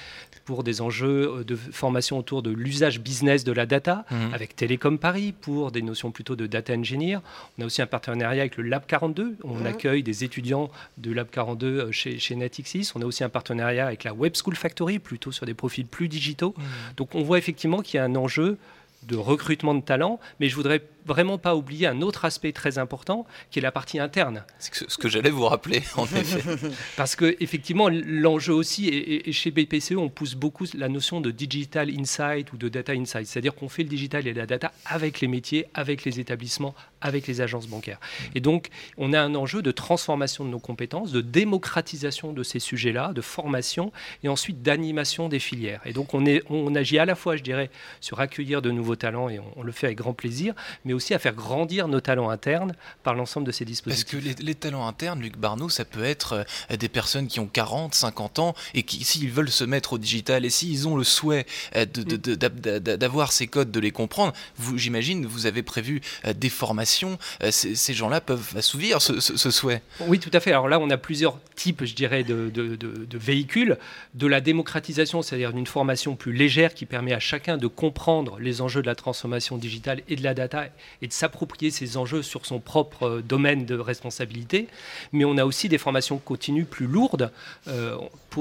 pour 0.44 0.62
des 0.62 0.80
enjeux 0.80 1.38
euh, 1.38 1.44
de 1.44 1.56
formation 1.56 2.18
autour 2.18 2.42
de 2.42 2.50
l'usage 2.50 3.00
business 3.00 3.44
de 3.44 3.52
la 3.52 3.66
data, 3.66 4.04
mmh. 4.10 4.34
avec 4.34 4.54
Télécom 4.54 4.98
Paris 4.98 5.32
pour 5.32 5.72
des 5.72 5.82
notions 5.82 6.10
plutôt 6.10 6.36
de 6.36 6.46
data 6.46 6.74
engineer. 6.74 7.18
On 7.58 7.62
a 7.62 7.66
aussi 7.66 7.82
un 7.82 7.86
partenariat 7.86 8.42
avec 8.42 8.56
le 8.56 8.64
Lab 8.64 8.84
42. 8.86 9.36
On 9.42 9.54
mmh. 9.54 9.66
accueille 9.66 10.02
des 10.02 10.24
étudiants 10.24 10.70
de 10.98 11.12
Lab 11.12 11.28
42 11.30 11.66
euh, 11.66 11.92
chez, 11.92 12.18
chez 12.18 12.36
Natixis. 12.36 12.92
On 12.94 13.02
a 13.02 13.06
aussi 13.06 13.24
un 13.24 13.28
partenariat 13.30 13.86
avec 13.86 14.04
la 14.04 14.12
Web 14.12 14.34
School 14.36 14.54
Factory, 14.54 14.98
plutôt 14.98 15.32
sur 15.32 15.46
des 15.46 15.54
profils 15.54 15.86
plus 15.86 16.08
digitaux. 16.08 16.54
Mmh. 16.56 16.62
Donc 16.96 17.14
on 17.14 17.22
voit 17.22 17.38
effectivement 17.38 17.80
qu'il 17.80 17.96
y 17.96 18.00
a 18.00 18.04
un 18.04 18.14
enjeu 18.14 18.58
de 19.06 19.16
recrutement 19.16 19.74
de 19.74 19.82
talents, 19.82 20.18
mais 20.40 20.48
je 20.48 20.54
voudrais 20.54 20.82
vraiment 21.06 21.38
pas 21.38 21.54
oublier 21.54 21.86
un 21.86 22.00
autre 22.00 22.24
aspect 22.24 22.52
très 22.52 22.78
important 22.78 23.26
qui 23.50 23.58
est 23.58 23.62
la 23.62 23.72
partie 23.72 23.98
interne. 23.98 24.44
C'est 24.58 24.88
ce 24.88 24.98
que 24.98 25.08
j'allais 25.08 25.30
vous 25.30 25.44
rappeler, 25.44 25.82
en 25.96 26.04
effet. 26.04 26.42
Parce 26.96 27.16
que 27.16 27.36
effectivement, 27.40 27.88
l'enjeu 27.88 28.54
aussi, 28.54 28.88
et, 28.88 29.32
chez 29.32 29.50
BPCE, 29.50 29.92
on 29.92 30.08
pousse 30.08 30.34
beaucoup 30.34 30.64
la 30.74 30.88
notion 30.88 31.20
de 31.20 31.30
digital 31.30 31.90
insight 31.90 32.52
ou 32.52 32.56
de 32.56 32.68
data 32.68 32.92
insight, 32.92 33.26
c'est-à-dire 33.26 33.54
qu'on 33.54 33.68
fait 33.68 33.82
le 33.82 33.88
digital 33.88 34.26
et 34.26 34.32
la 34.32 34.46
data 34.46 34.72
avec 34.86 35.20
les 35.20 35.28
métiers, 35.28 35.66
avec 35.74 36.04
les 36.04 36.20
établissements, 36.20 36.74
avec 37.00 37.26
les 37.26 37.40
agences 37.40 37.66
bancaires. 37.66 38.00
Et 38.34 38.40
donc, 38.40 38.68
on 38.96 39.12
a 39.12 39.20
un 39.20 39.34
enjeu 39.34 39.62
de 39.62 39.70
transformation 39.70 40.44
de 40.44 40.50
nos 40.50 40.58
compétences, 40.58 41.12
de 41.12 41.20
démocratisation 41.20 42.32
de 42.32 42.42
ces 42.42 42.58
sujets-là, 42.58 43.12
de 43.12 43.20
formation 43.20 43.92
et 44.22 44.28
ensuite 44.28 44.62
d'animation 44.62 45.28
des 45.28 45.38
filières. 45.38 45.80
Et 45.84 45.92
donc, 45.92 46.14
on, 46.14 46.24
est, 46.24 46.42
on 46.48 46.74
agit 46.74 46.98
à 46.98 47.04
la 47.04 47.14
fois, 47.14 47.36
je 47.36 47.42
dirais, 47.42 47.70
sur 48.00 48.20
accueillir 48.20 48.62
de 48.62 48.70
nouveaux 48.70 48.96
talents 48.96 49.28
et 49.28 49.38
on, 49.38 49.44
on 49.56 49.62
le 49.62 49.72
fait 49.72 49.86
avec 49.86 49.98
grand 49.98 50.14
plaisir, 50.14 50.54
mais 50.84 50.93
aussi 50.94 51.14
à 51.14 51.18
faire 51.18 51.34
grandir 51.34 51.88
nos 51.88 52.00
talents 52.00 52.30
internes 52.30 52.74
par 53.02 53.14
l'ensemble 53.14 53.46
de 53.46 53.52
ces 53.52 53.64
dispositifs. 53.64 54.04
Parce 54.04 54.22
que 54.22 54.42
les, 54.42 54.54
talents 54.54 54.86
internes, 54.86 55.20
Luc 55.20 55.36
Barneau, 55.36 55.68
ça 55.68 55.84
peut 55.84 56.04
être 56.04 56.44
euh, 56.70 56.76
des 56.76 56.88
personnes 56.88 57.26
qui 57.26 57.40
ont 57.40 57.46
40, 57.46 57.94
50 57.94 58.38
ans 58.38 58.54
et 58.74 58.82
qui, 58.82 59.04
s'ils 59.04 59.30
veulent 59.30 59.50
se 59.50 59.64
mettre 59.64 59.94
au 59.94 59.98
digital 59.98 60.44
et 60.44 60.50
s'ils 60.50 60.88
ont 60.88 60.96
le 60.96 61.04
souhait 61.04 61.46
euh, 61.76 61.84
d'avoir 61.84 63.32
ces 63.32 63.46
codes, 63.46 63.70
de 63.70 63.80
les 63.80 63.90
comprendre, 63.90 64.32
j'imagine, 64.76 65.26
vous 65.26 65.46
avez 65.46 65.62
prévu 65.62 66.00
euh, 66.24 66.32
des 66.32 66.48
formations. 66.48 67.18
Ces, 67.50 67.94
gens-là 67.94 68.20
peuvent 68.20 68.54
assouvir 68.56 69.00
ce, 69.00 69.20
souhait. 69.50 69.82
Oui, 70.00 70.18
tout 70.18 70.30
à 70.32 70.40
fait. 70.40 70.50
Alors 70.50 70.68
là, 70.68 70.78
on 70.80 70.90
a 70.90 70.96
plusieurs 70.96 71.38
types, 71.54 71.84
je 71.84 71.94
dirais, 71.94 72.24
de, 72.24 72.50
de 72.50 73.18
véhicules. 73.18 73.78
De 74.14 74.26
la 74.26 74.40
démocratisation, 74.40 75.22
c'est-à-dire 75.22 75.52
d'une 75.52 75.66
formation 75.66 76.16
plus 76.16 76.32
légère 76.32 76.74
qui 76.74 76.86
permet 76.86 77.12
à 77.12 77.20
chacun 77.20 77.56
de 77.56 77.66
comprendre 77.66 78.38
les 78.38 78.60
enjeux 78.60 78.82
de 78.82 78.86
la 78.86 78.94
transformation 78.94 79.58
digitale 79.58 80.02
et 80.08 80.16
de 80.16 80.22
la 80.22 80.34
data 80.34 80.68
et 81.02 81.06
de 81.06 81.12
s'approprier 81.12 81.70
ces 81.70 81.96
enjeux 81.96 82.22
sur 82.22 82.46
son 82.46 82.60
propre 82.60 83.04
euh, 83.04 83.22
domaine 83.22 83.66
de 83.66 83.76
responsabilité. 83.76 84.68
Mais 85.12 85.24
on 85.24 85.36
a 85.36 85.44
aussi 85.44 85.68
des 85.68 85.78
formations 85.78 86.18
continues 86.18 86.64
plus 86.64 86.86
lourdes 86.86 87.30
euh, 87.68 87.96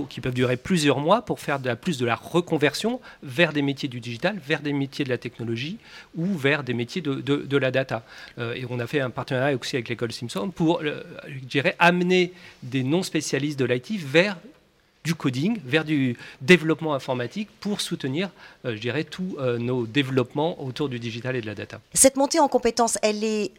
qui 0.10 0.22
peuvent 0.22 0.34
durer 0.34 0.58
plusieurs 0.58 1.00
mois 1.00 1.22
pour 1.22 1.40
faire 1.40 1.60
plus 1.76 1.98
de 1.98 2.06
la 2.06 2.16
reconversion 2.16 3.00
vers 3.22 3.54
des 3.54 3.62
métiers 3.62 3.90
du 3.90 4.00
digital, 4.00 4.40
vers 4.46 4.62
des 4.62 4.74
métiers 4.74 5.06
de 5.06 5.10
la 5.10 5.18
technologie 5.18 5.78
ou 6.16 6.26
vers 6.36 6.64
des 6.64 6.74
métiers 6.74 7.02
de, 7.02 7.22
de, 7.22 7.58
la 7.58 7.72
data. 7.72 8.04
Euh, 8.40 8.54
et 8.54 8.66
on 8.70 8.80
a 8.80 8.88
fait 8.88 9.02
un 9.02 9.10
partenariat 9.10 9.56
aussi 9.56 9.76
avec 9.76 9.90
l'école 9.90 10.12
Simpson 10.12 10.50
pour, 10.50 10.82
je 10.82 11.40
dirais, 11.46 11.76
amener 11.80 12.34
des 12.64 12.84
non 12.84 13.04
spécialistes 13.04 13.60
de 13.60 13.66
l'IT 13.66 14.00
vers 14.00 14.38
du 15.04 15.16
coding 15.16 15.60
vers 15.66 15.84
du 15.84 16.18
développement 16.42 16.94
informatique 16.94 17.50
pour 17.60 17.82
soutenir, 17.82 18.30
je 18.64 18.78
dirais, 18.78 19.04
tous 19.04 19.38
nos 19.60 19.86
développements 19.86 20.64
autour 20.64 20.88
du 20.88 21.00
digital 21.00 21.36
et 21.36 21.42
de 21.42 21.46
la 21.46 21.56
data. 21.56 21.82
Cette 21.94 22.16
montée 22.16 22.40
en 22.40 22.48
compétences, 22.48 22.98
elle 23.02 23.24
est 23.24 23.52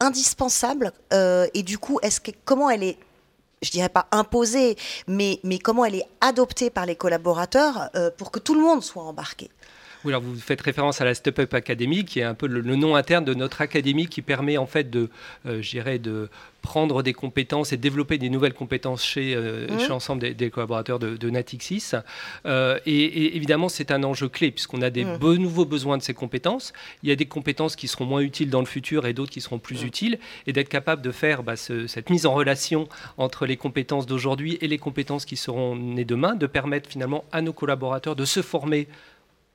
indispensable 0.00 0.92
euh, 1.12 1.46
et 1.54 1.62
du 1.62 1.78
coup, 1.78 1.98
est-ce 2.02 2.20
que, 2.20 2.30
comment 2.44 2.70
elle 2.70 2.82
est 2.82 2.98
je 3.62 3.70
dirais 3.70 3.88
pas 3.88 4.08
imposée, 4.12 4.76
mais, 5.08 5.40
comment 5.62 5.86
elle 5.86 5.94
est 5.94 6.06
adoptée 6.20 6.68
par 6.68 6.84
les 6.84 6.96
collaborateurs 6.96 7.88
euh, 7.94 8.10
pour 8.14 8.30
que 8.30 8.38
tout 8.38 8.54
le 8.54 8.60
monde 8.60 8.82
soit 8.82 9.02
embarqué? 9.02 9.48
Oui, 10.04 10.12
alors 10.12 10.22
vous 10.22 10.36
faites 10.36 10.60
référence 10.60 11.00
à 11.00 11.04
la 11.04 11.14
Step 11.14 11.38
Up 11.38 11.54
Academy, 11.54 12.04
qui 12.04 12.20
est 12.20 12.24
un 12.24 12.34
peu 12.34 12.46
le, 12.46 12.62
nom 12.76 12.94
interne 12.94 13.24
de 13.24 13.34
notre 13.34 13.60
académie 13.60 14.06
qui 14.06 14.22
permet 14.22 14.58
en 14.58 14.66
fait 14.66 14.90
de, 14.90 15.08
euh, 15.46 15.62
de 15.98 16.28
prendre 16.60 17.02
des 17.02 17.12
compétences 17.12 17.72
et 17.72 17.76
développer 17.76 18.18
des 18.18 18.30
nouvelles 18.30 18.54
compétences 18.54 19.04
chez, 19.04 19.34
euh, 19.34 19.66
mmh. 19.68 19.88
l'ensemble 19.88 20.34
des, 20.34 20.50
collaborateurs 20.50 20.98
de, 20.98 21.30
Natixis. 21.30 21.92
Euh, 22.46 22.78
et, 22.86 23.36
évidemment, 23.36 23.68
c'est 23.68 23.90
un 23.90 24.02
enjeu 24.02 24.28
clé 24.28 24.50
puisqu'on 24.50 24.82
a 24.82 24.90
des 24.90 25.04
mmh. 25.04 25.34
nouveaux 25.36 25.64
besoins 25.64 25.98
de 25.98 26.02
ces 26.02 26.14
compétences. 26.14 26.72
Il 27.02 27.08
y 27.08 27.12
a 27.12 27.16
des 27.16 27.26
compétences 27.26 27.76
qui 27.76 27.88
seront 27.88 28.06
moins 28.06 28.20
utiles 28.20 28.50
dans 28.50 28.60
le 28.60 28.66
futur 28.66 29.06
et 29.06 29.12
d'autres 29.12 29.30
qui 29.30 29.40
seront 29.40 29.58
plus 29.58 29.84
mmh. 29.84 29.86
utiles. 29.86 30.18
Et 30.46 30.52
d'être 30.52 30.68
capable 30.68 31.02
de 31.02 31.12
faire 31.12 31.42
bah, 31.42 31.56
cette 31.56 32.10
mise 32.10 32.26
en 32.26 32.34
relation 32.34 32.88
entre 33.16 33.46
les 33.46 33.56
compétences 33.56 34.06
d'aujourd'hui 34.06 34.58
et 34.60 34.68
les 34.68 34.78
compétences 34.78 35.24
qui 35.24 35.36
seront 35.36 35.76
nées 35.76 36.04
demain, 36.04 36.34
de 36.34 36.46
permettre 36.46 36.88
finalement 36.88 37.24
à 37.32 37.42
nos 37.42 37.52
collaborateurs 37.52 38.16
de 38.16 38.24
se 38.24 38.42
former 38.42 38.88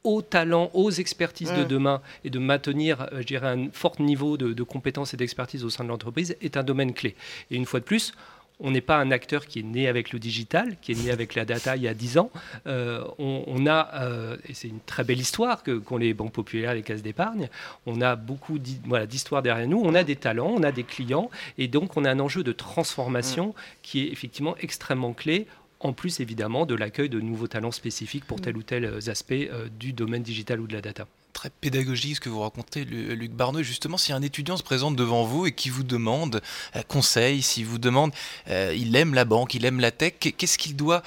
aux 0.03 0.22
talents, 0.22 0.70
aux 0.74 0.91
expertises 0.91 1.53
de 1.53 1.63
mm. 1.63 1.68
demain 1.68 2.01
et 2.24 2.29
de 2.29 2.39
maintenir, 2.39 3.01
euh, 3.13 3.22
je 3.22 3.25
dirais, 3.25 3.48
un 3.48 3.70
fort 3.72 4.00
niveau 4.00 4.38
de, 4.38 4.63
compétences 4.63 5.13
et 5.13 5.18
d'expertise 5.18 5.63
au 5.63 5.70
sein 5.70 5.84
de 5.84 5.89
l'entreprise 5.89 6.36
est 6.41 6.58
un 6.58 6.63
domaine 6.63 6.94
clé. 6.94 7.15
Et 7.51 7.56
une 7.56 7.65
fois 7.65 7.79
de 7.79 7.86
plus, 7.86 8.13
on 8.62 8.72
n'est 8.72 8.82
pas 8.82 8.98
un 8.98 9.12
acteur 9.12 9.46
qui 9.46 9.60
est 9.60 9.63
né 9.63 9.88
avec 9.88 10.12
le 10.12 10.20
digital, 10.20 10.75
qui 10.82 10.91
est 10.91 11.03
né 11.03 11.12
avec 11.12 11.34
la 11.36 11.46
data 11.46 11.77
il 11.77 11.84
y 11.84 11.88
a 11.88 11.94
10 11.94 12.18
ans. 12.18 12.29
Euh, 12.68 13.03
on, 13.18 13.65
a, 13.68 13.89
euh, 14.01 14.38
et 14.48 14.53
c'est 14.53 14.68
une 14.68 14.82
très 14.82 15.03
belle 15.03 15.20
histoire 15.20 15.63
que, 15.63 15.77
qu'ont 15.77 15.98
les 15.98 16.13
banques 16.13 16.34
populaires, 16.34 16.74
les 16.74 16.82
caisses 16.82 17.01
d'épargne, 17.01 17.50
on 17.86 18.01
a 18.01 18.15
beaucoup 18.18 18.60
d'histoires 18.60 19.41
derrière 19.41 19.68
nous, 19.68 19.82
on 19.82 19.96
a 19.96 20.03
des 20.03 20.18
talents, 20.18 20.53
on 20.56 20.63
a 20.63 20.72
des 20.72 20.84
clients, 20.84 21.29
et 21.58 21.68
donc 21.68 21.96
on 21.96 22.03
a 22.03 22.12
un 22.12 22.20
enjeu 22.20 22.44
de 22.44 22.51
transformation 22.51 23.56
qui 23.82 24.01
est 24.01 24.12
effectivement 24.12 24.56
extrêmement 24.58 25.13
clé 25.13 25.48
en 25.79 25.93
plus 25.93 26.19
évidemment 26.19 26.65
de 26.65 26.75
l'accueil 26.75 27.09
de 27.09 27.19
nouveaux 27.19 27.48
talents 27.48 27.71
spécifiques 27.71 28.25
pour 28.25 28.41
tel 28.41 28.57
ou 28.57 28.63
tel 28.63 29.00
aspect 29.07 29.50
du 29.79 29.93
domaine 29.93 30.24
digital 30.24 30.59
ou 30.59 30.67
de 30.67 30.74
la 30.74 30.81
data 30.81 31.07
très 31.39 31.50
pédagogique 31.50 32.17
ce 32.17 32.19
que 32.19 32.27
vous 32.27 32.41
racontez, 32.41 32.83
Luc 32.83 33.31
Barneau. 33.31 33.63
Justement, 33.63 33.98
si 33.98 34.12
un 34.12 34.21
étudiant 34.21 34.57
se 34.57 34.63
présente 34.63 34.98
devant 34.98 35.24
vous 35.24 35.45
et 35.45 35.53
qui 35.53 35.69
vous 35.69 35.83
demande 35.83 36.41
euh, 36.75 36.81
conseil, 36.88 37.41
s'il 37.41 37.65
vous 37.65 37.77
demande, 37.77 38.12
euh, 38.50 38.74
il 38.75 38.93
aime 38.98 39.13
la 39.13 39.24
banque, 39.24 39.53
il 39.53 39.63
aime 39.63 39.79
la 39.79 39.91
tech, 39.91 40.15
qu'est-ce 40.19 40.57
qu'il 40.57 40.75
doit 40.75 41.01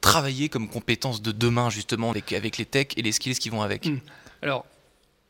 travailler 0.00 0.48
comme 0.48 0.68
compétence 0.68 1.22
de 1.22 1.30
demain, 1.30 1.70
justement, 1.70 2.10
avec, 2.10 2.32
avec 2.32 2.58
les 2.58 2.64
tech 2.64 2.88
et 2.96 3.02
les 3.02 3.12
skills 3.12 3.36
qui 3.36 3.48
vont 3.48 3.62
avec? 3.62 3.86
Hmm. 3.86 3.98
Alors, 4.42 4.66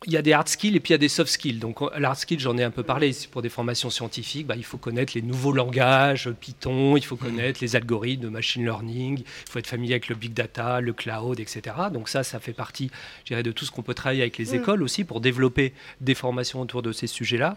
il 0.06 0.12
y 0.12 0.16
a 0.16 0.22
des 0.22 0.32
hard 0.32 0.48
skills 0.48 0.76
et 0.76 0.80
puis 0.80 0.90
il 0.90 0.94
y 0.94 0.94
a 0.94 0.98
des 0.98 1.08
soft 1.08 1.30
skills. 1.30 1.58
Donc, 1.58 1.80
l'hard 1.98 2.16
skill, 2.16 2.38
j'en 2.38 2.56
ai 2.56 2.62
un 2.62 2.70
peu 2.70 2.82
parlé. 2.82 3.14
Pour 3.30 3.42
des 3.42 3.48
formations 3.48 3.90
scientifiques, 3.90 4.46
bah, 4.46 4.54
il 4.56 4.64
faut 4.64 4.78
connaître 4.78 5.12
les 5.14 5.22
nouveaux 5.22 5.52
langages, 5.52 6.30
Python, 6.40 6.96
il 6.96 7.04
faut 7.04 7.16
connaître 7.16 7.58
les 7.60 7.76
algorithmes 7.76 8.22
de 8.22 8.28
machine 8.28 8.64
learning, 8.64 9.18
il 9.18 9.50
faut 9.50 9.58
être 9.58 9.66
familier 9.66 9.94
avec 9.94 10.08
le 10.08 10.14
big 10.14 10.32
data, 10.32 10.80
le 10.80 10.92
cloud, 10.92 11.40
etc. 11.40 11.76
Donc, 11.92 12.08
ça, 12.08 12.22
ça 12.22 12.38
fait 12.38 12.52
partie, 12.52 12.90
je 13.25 13.28
dirais, 13.28 13.42
de 13.42 13.52
tout 13.52 13.64
ce 13.64 13.70
qu'on 13.70 13.82
peut 13.82 13.94
travailler 13.94 14.22
avec 14.22 14.38
les 14.38 14.52
mm. 14.52 14.56
écoles 14.56 14.82
aussi 14.82 15.04
pour 15.04 15.20
développer 15.20 15.75
des 16.00 16.14
formations 16.14 16.60
autour 16.60 16.82
de 16.82 16.92
ces 16.92 17.06
sujets-là. 17.06 17.56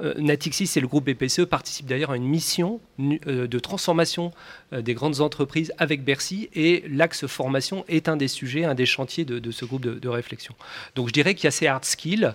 Euh, 0.00 0.14
Natixis 0.18 0.70
et 0.76 0.80
le 0.80 0.88
groupe 0.88 1.04
BPCE 1.04 1.44
participent 1.44 1.86
d'ailleurs 1.86 2.10
à 2.10 2.16
une 2.16 2.26
mission 2.26 2.80
euh, 3.00 3.46
de 3.46 3.58
transformation 3.60 4.32
euh, 4.72 4.82
des 4.82 4.92
grandes 4.92 5.20
entreprises 5.20 5.72
avec 5.78 6.02
Bercy 6.02 6.48
et 6.54 6.82
l'axe 6.88 7.26
formation 7.26 7.84
est 7.86 8.08
un 8.08 8.16
des 8.16 8.26
sujets, 8.26 8.64
un 8.64 8.74
des 8.74 8.86
chantiers 8.86 9.24
de, 9.24 9.50
ce 9.52 9.64
groupe 9.64 9.82
de, 9.82 10.08
réflexion. 10.08 10.54
Donc 10.96 11.08
je 11.08 11.12
dirais 11.12 11.34
qu'il 11.34 11.44
y 11.44 11.48
a 11.48 11.52
ces 11.52 11.66
hard 11.66 11.84
skills. 11.84 12.32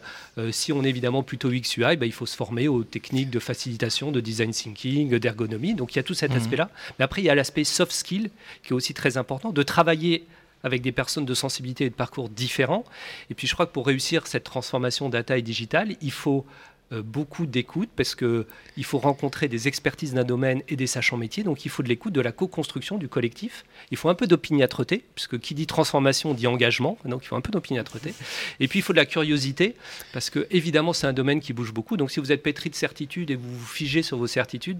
si 0.52 0.72
on 0.74 0.84
est 0.84 0.90
évidemment 0.90 1.24
plutôt 1.24 1.50
XUI, 1.50 1.98
bah, 1.98 2.06
il 2.06 2.14
faut 2.14 2.26
se 2.26 2.36
former 2.36 2.68
aux 2.68 2.84
techniques 2.84 3.30
de 3.30 3.40
facilitation, 3.40 4.12
de 4.12 4.20
design 4.20 4.52
thinking, 4.52 5.18
d'ergonomie. 5.18 5.76
Donc 5.76 5.94
il 5.94 5.98
y 5.98 6.00
a 6.00 6.04
tout 6.04 6.14
cet 6.14 6.32
mmh. 6.32 6.38
aspect-là. 6.38 6.70
Mais 6.98 7.06
après, 7.06 7.22
il 7.22 7.26
y 7.26 7.30
a 7.30 7.36
l'aspect 7.36 7.64
soft 7.64 7.92
skill 7.92 8.30
qui 8.64 8.70
est 8.70 8.74
aussi 8.74 8.94
très 8.94 9.18
important, 9.18 9.52
de 9.52 9.64
travailler 9.64 10.26
avec 10.64 10.82
des 10.82 10.92
personnes 10.92 11.26
de 11.26 11.34
sensibilité 11.34 11.86
et 11.86 11.90
de 11.90 11.96
parcours 11.96 12.30
différents. 12.30 12.84
Et 13.30 13.34
puis 13.34 13.48
je 13.48 13.54
crois 13.54 13.66
que 13.66 13.72
pour 13.72 13.88
réussir 13.88 14.28
cette 14.28 14.44
transformation 14.44 15.10
data 15.10 15.38
et 15.38 15.42
digitale, 15.42 15.96
il 16.02 16.12
faut 16.12 16.46
beaucoup 16.92 17.46
d'écoute 17.46 17.90
parce 17.96 18.16
qu'il 18.16 18.46
faut 18.84 18.98
rencontrer 18.98 19.48
des 19.48 19.68
expertises 19.68 20.14
d'un 20.14 20.24
domaine 20.24 20.64
et 20.68 20.76
des 20.76 20.88
sachants 20.88 21.18
métiers. 21.18 21.44
Donc 21.44 21.66
il 21.66 21.70
faut 21.70 21.84
de 21.84 21.88
l'écoute, 21.88 22.14
de 22.14 22.22
la 22.22 22.32
co-construction 22.32 22.98
du 22.98 23.08
collectif. 23.08 23.64
Il 23.92 23.98
faut 23.98 24.10
un 24.10 24.16
peu 24.16 24.28
d'opiniâtreté, 24.28 25.06
puisque 25.16 25.40
qui 25.40 25.54
dit 25.54 25.68
transformation 25.68 26.34
dit 26.34 26.48
engagement. 26.48 26.98
Donc 27.06 27.24
il 27.24 27.28
faut 27.28 27.36
un 27.36 27.42
peu 27.42 27.52
d'opiniâtreté. 27.52 28.14
Et 28.60 28.68
puis 28.68 28.80
il 28.80 28.82
faut 28.82 28.94
de 28.94 28.98
la 28.98 29.06
curiosité, 29.06 29.76
parce 30.14 30.30
que 30.30 30.48
évidemment 30.52 30.94
c'est 30.94 31.08
un 31.08 31.14
domaine 31.14 31.40
qui 31.40 31.54
bouge 31.54 31.74
beaucoup. 31.74 31.98
Donc 31.98 32.12
si 32.12 32.20
vous 32.20 32.32
êtes 32.32 32.44
pétri 32.44 32.70
de 32.70 32.76
certitudes 32.76 33.32
et 33.32 33.36
vous 33.36 33.58
vous 33.58 33.68
figez 33.68 34.02
sur 34.02 34.18
vos 34.18 34.28
certitudes, 34.28 34.80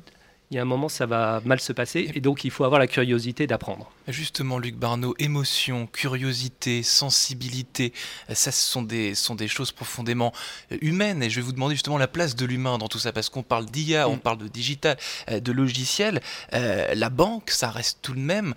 il 0.52 0.56
y 0.56 0.58
a 0.58 0.64
un 0.64 0.66
moment, 0.66 0.90
ça 0.90 1.06
va 1.06 1.42
mal 1.46 1.60
se 1.60 1.72
passer. 1.74 2.10
Et 2.16 2.22
donc, 2.22 2.44
il 2.44 2.50
faut 2.50 2.64
avoir 2.64 2.80
la 2.80 2.88
curiosité 2.88 3.46
d'apprendre. 3.46 3.92
Justement, 4.08 4.58
Luc 4.58 4.76
Barneau, 4.76 5.14
émotion, 5.20 5.86
curiosité, 5.86 6.82
sensibilité, 6.82 7.94
ça, 8.34 8.52
ce 8.52 8.72
sont 8.72 8.82
des, 8.82 9.14
sont 9.14 9.36
des 9.36 9.48
choses 9.48 9.72
profondément 9.72 10.34
euh, 10.72 10.78
humaines. 10.82 11.22
Et 11.22 11.30
je 11.30 11.36
vais 11.36 11.44
vous 11.44 11.52
demander 11.52 11.76
justement 11.76 12.00
la 12.00 12.08
place 12.08 12.36
de 12.36 12.48
l'humain 12.48 12.80
dans 12.80 12.88
tout 12.88 12.98
ça, 12.98 13.12
parce 13.12 13.30
qu'on 13.30 13.44
parle 13.44 13.68
d'IA, 13.68 14.10
on 14.10 14.16
mm. 14.16 14.20
parle 14.22 14.40
de 14.40 14.48
digital, 14.48 14.98
euh, 15.30 15.40
de 15.40 15.52
logiciel. 15.52 16.20
Euh, 16.54 16.96
la 16.96 17.12
banque, 17.12 17.52
ça 17.52 17.70
reste 17.70 18.00
tout 18.02 18.16
de 18.16 18.20
même, 18.20 18.56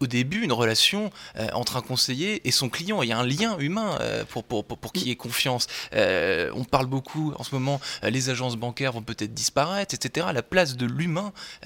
au 0.00 0.06
début, 0.06 0.42
une 0.42 0.52
relation 0.52 1.10
entre 1.52 1.76
un 1.76 1.82
conseiller 1.82 2.46
et 2.48 2.50
son 2.50 2.68
client. 2.68 3.02
Il 3.02 3.08
y 3.08 3.12
a 3.12 3.18
un 3.18 3.26
lien 3.26 3.58
humain 3.58 3.98
pour, 4.28 4.44
pour, 4.44 4.64
pour, 4.64 4.78
pour 4.78 4.92
qu'il 4.92 5.08
y 5.08 5.10
ait 5.10 5.16
confiance. 5.16 5.66
on 5.92 6.64
parle 6.64 6.86
beaucoup, 6.86 7.34
en 7.36 7.44
ce 7.44 7.54
moment, 7.54 7.80
les 8.02 8.30
agences 8.30 8.56
bancaires 8.56 8.92
vont 8.92 9.02
peut-être 9.02 9.34
disparaître, 9.34 9.94
etc. 9.94 10.28
La 10.32 10.42
place 10.42 10.76
de 10.76 10.86
l'humain 10.86 11.09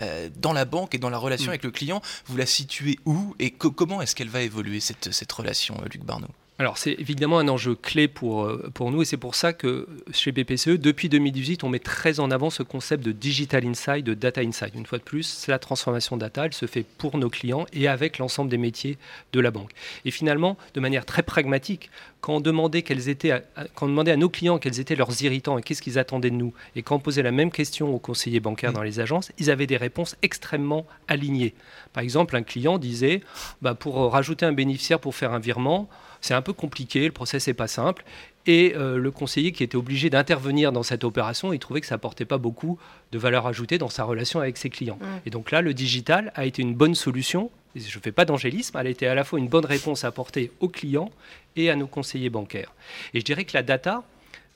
euh, 0.01 0.29
dans 0.37 0.53
la 0.53 0.65
banque 0.65 0.95
et 0.95 0.99
dans 0.99 1.11
la 1.11 1.19
relation 1.19 1.47
mm. 1.47 1.51
avec 1.51 1.65
le 1.65 1.71
client, 1.71 2.03
vous 2.27 2.37
la 2.37 2.47
situez 2.47 2.99
où 3.05 3.35
et 3.39 3.51
comment 3.51 4.01
est-ce 4.01 4.15
qu'elle 4.15 4.29
va 4.29 4.43
évoluer 4.43 4.81
cette, 4.81 5.13
cette 5.13 5.33
relation, 5.33 5.77
euh, 5.83 5.89
Luc 5.91 6.05
Barneau 6.05 6.29
alors 6.61 6.79
c'est 6.79 6.93
évidemment 6.93 7.41
un 7.41 7.49
enjeu 7.49 7.75
clé 7.75 8.07
pour, 8.07 8.45
euh, 8.45 8.71
pour 8.75 8.93
nous 8.93 9.03
et 9.03 9.05
c'est 9.05 9.17
pour 9.17 9.35
ça 9.35 9.53
que 9.53 9.89
chez 10.13 10.31
BPCE, 10.31 10.79
depuis 10.79 11.09
2018, 11.09 11.65
on 11.65 11.69
met 11.69 11.81
très 11.81 12.21
en 12.21 12.31
avant 12.31 12.49
ce 12.49 12.63
concept 12.63 13.05
de 13.05 13.11
digital 13.11 13.67
inside, 13.67 14.05
de 14.05 14.15
data 14.15 14.41
inside. 14.41 14.71
Une 14.77 14.87
fois 14.87 14.99
de 14.99 15.03
plus, 15.03 15.25
c'est 15.25 15.51
la 15.51 15.59
transformation 15.59 16.17
data, 16.17 16.47
elle 16.47 16.53
se 16.53 16.67
fait 16.67 16.85
pour 16.85 17.19
nos 17.19 17.29
clients 17.29 17.67
et 17.73 17.89
avec 17.89 18.19
l'ensemble 18.19 18.51
des 18.51 18.57
métiers 18.57 18.99
de 19.33 19.41
la 19.41 19.51
banque. 19.51 19.73
Et 20.05 20.13
finalement, 20.13 20.57
de 20.75 20.81
manière 20.81 21.05
très 21.05 21.25
pragmatique, 21.25 21.91
quand 22.21 22.37
on 22.37 22.41
demandait, 22.41 22.83
quels 22.83 23.09
étaient, 23.09 23.43
quand 23.75 23.87
on 23.87 23.89
demandait 23.89 24.13
à 24.13 24.17
nos 24.17 24.29
clients 24.29 24.59
quels 24.59 24.79
étaient 24.79 24.97
leurs 24.97 25.23
irritants 25.23 25.59
et 25.59 25.63
qu'est-ce 25.63 25.83
qu'ils 25.83 25.99
attendaient 25.99 26.31
de 26.31 26.37
nous, 26.37 26.55
et 26.77 26.83
quand 26.83 26.95
on 26.95 27.01
posait 27.01 27.23
la 27.25 27.33
même 27.33 27.51
question 27.51 27.93
aux 27.93 27.99
conseillers 27.99 28.39
bancaires 28.39 28.71
mmh. 28.71 28.75
dans 28.75 28.83
les 28.83 29.01
agences, 29.01 29.33
ils 29.39 29.51
avaient 29.51 29.67
des 29.67 29.77
réponses 29.77 30.15
extrêmement 30.23 30.87
alignées. 31.09 31.53
Par 31.93 32.05
exemple, 32.05 32.37
un 32.37 32.45
client 32.45 32.79
disait, 32.79 33.23
bah, 33.61 33.75
pour 33.75 34.13
rajouter 34.13 34.47
un 34.47 34.53
bénéficiaire 34.53 35.01
pour 35.01 35.17
faire 35.17 35.33
un 35.33 35.41
virement, 35.41 35.89
c'est 36.25 36.33
un 36.33 36.41
peu 36.41 36.55
compliqué, 36.55 37.05
le 37.05 37.13
process 37.13 37.49
n'est 37.49 37.55
pas 37.55 37.69
simple. 37.69 38.03
Et 38.47 38.73
euh, 38.77 38.97
le 38.97 39.11
conseiller 39.11 39.53
qui 39.53 39.63
était 39.63 39.77
obligé 39.77 40.09
d'intervenir 40.09 40.73
dans 40.73 40.83
cette 40.83 41.05
opération, 41.05 41.53
il 41.53 41.59
trouvait 41.59 41.83
que 41.83 41.87
ça 41.87 41.97
n'apportait 41.97 42.25
pas 42.25 42.39
beaucoup 42.39 42.79
de 43.13 43.19
valeur 43.19 43.47
ajoutée 43.47 43.77
dans 43.77 43.91
sa 43.91 44.05
relation 44.05 44.41
avec 44.41 44.57
ses 44.57 44.71
clients. 44.71 44.99
Et 45.27 45.31
donc 45.31 45.51
là, 45.51 45.61
le 45.61 45.75
digital 45.75 46.33
a 46.35 46.47
été 46.47 46.63
une 46.63 46.75
bonne 46.75 46.95
solution. 46.95 47.51
Je 47.77 47.99
ne 47.99 48.03
fais 48.03 48.11
pas 48.13 48.25
d'angélisme, 48.25 48.75
elle 48.81 48.87
a 48.87 48.91
été 48.91 49.07
à 49.07 49.15
la 49.15 49.23
fois 49.23 49.39
une 49.39 49.49
bonne 49.49 49.67
réponse 49.67 50.05
à 50.05 50.09
apporter 50.09 50.51
aux 50.61 50.69
clients 50.69 51.11
et 51.57 51.69
à 51.69 51.77
nos 51.77 51.87
conseillers 51.87 52.31
bancaires. 52.31 52.73
Et 53.13 53.21
je 53.21 53.25
dirais 53.27 53.45
que 53.45 53.53
la 53.53 53.63
data 53.63 54.03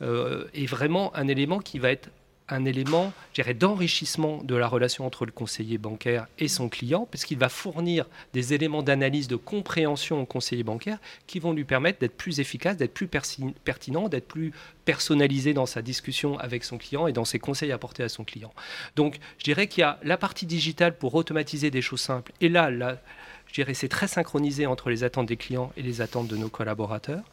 euh, 0.00 0.46
est 0.54 0.66
vraiment 0.66 1.14
un 1.16 1.28
élément 1.28 1.58
qui 1.58 1.78
va 1.78 1.90
être 1.90 2.08
un 2.48 2.64
élément 2.64 3.12
d'enrichissement 3.58 4.42
de 4.42 4.56
la 4.56 4.66
relation 4.66 5.06
entre 5.06 5.24
le 5.24 5.32
conseiller 5.32 5.78
bancaire 5.78 6.26
et 6.38 6.48
son 6.48 6.68
client, 6.68 7.06
parce 7.10 7.24
qu'il 7.24 7.38
va 7.38 7.48
fournir 7.48 8.06
des 8.32 8.54
éléments 8.54 8.82
d'analyse, 8.82 9.28
de 9.28 9.36
compréhension 9.36 10.20
au 10.22 10.26
conseiller 10.26 10.64
bancaire 10.64 10.98
qui 11.26 11.38
vont 11.38 11.52
lui 11.52 11.64
permettre 11.64 12.00
d'être 12.00 12.16
plus 12.16 12.40
efficace, 12.40 12.76
d'être 12.76 12.94
plus 12.94 13.06
pertinent, 13.06 14.08
d'être 14.08 14.26
plus 14.26 14.52
personnalisé 14.84 15.54
dans 15.54 15.66
sa 15.66 15.82
discussion 15.82 16.38
avec 16.38 16.64
son 16.64 16.78
client 16.78 17.06
et 17.06 17.12
dans 17.12 17.24
ses 17.24 17.38
conseils 17.38 17.72
apportés 17.72 18.02
à 18.02 18.08
son 18.08 18.24
client. 18.24 18.52
Donc, 18.96 19.18
je 19.38 19.44
dirais 19.44 19.66
qu'il 19.68 19.82
y 19.82 19.84
a 19.84 19.98
la 20.02 20.16
partie 20.16 20.46
digitale 20.46 20.96
pour 20.96 21.14
automatiser 21.14 21.70
des 21.70 21.82
choses 21.82 22.00
simples, 22.00 22.32
et 22.40 22.48
là, 22.48 22.70
là 22.70 22.98
je 23.46 23.54
dirais 23.54 23.74
c'est 23.74 23.88
très 23.88 24.08
synchronisé 24.08 24.66
entre 24.66 24.90
les 24.90 25.04
attentes 25.04 25.26
des 25.26 25.36
clients 25.36 25.72
et 25.76 25.82
les 25.82 26.00
attentes 26.00 26.28
de 26.28 26.36
nos 26.36 26.48
collaborateurs. 26.48 27.24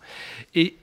Et 0.54 0.76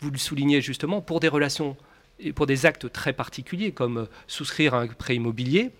vous 0.00 0.10
le 0.10 0.18
soulignez 0.18 0.60
justement, 0.60 1.00
pour 1.00 1.20
des 1.20 1.28
relations 1.28 1.76
et 2.20 2.32
pour 2.32 2.46
des 2.46 2.66
actes 2.66 2.90
très 2.92 3.12
particuliers 3.12 3.72
comme 3.72 3.98
euh, 3.98 4.06
souscrire 4.26 4.74
un 4.74 4.86
prêt 4.86 5.16
immobilier. 5.16 5.70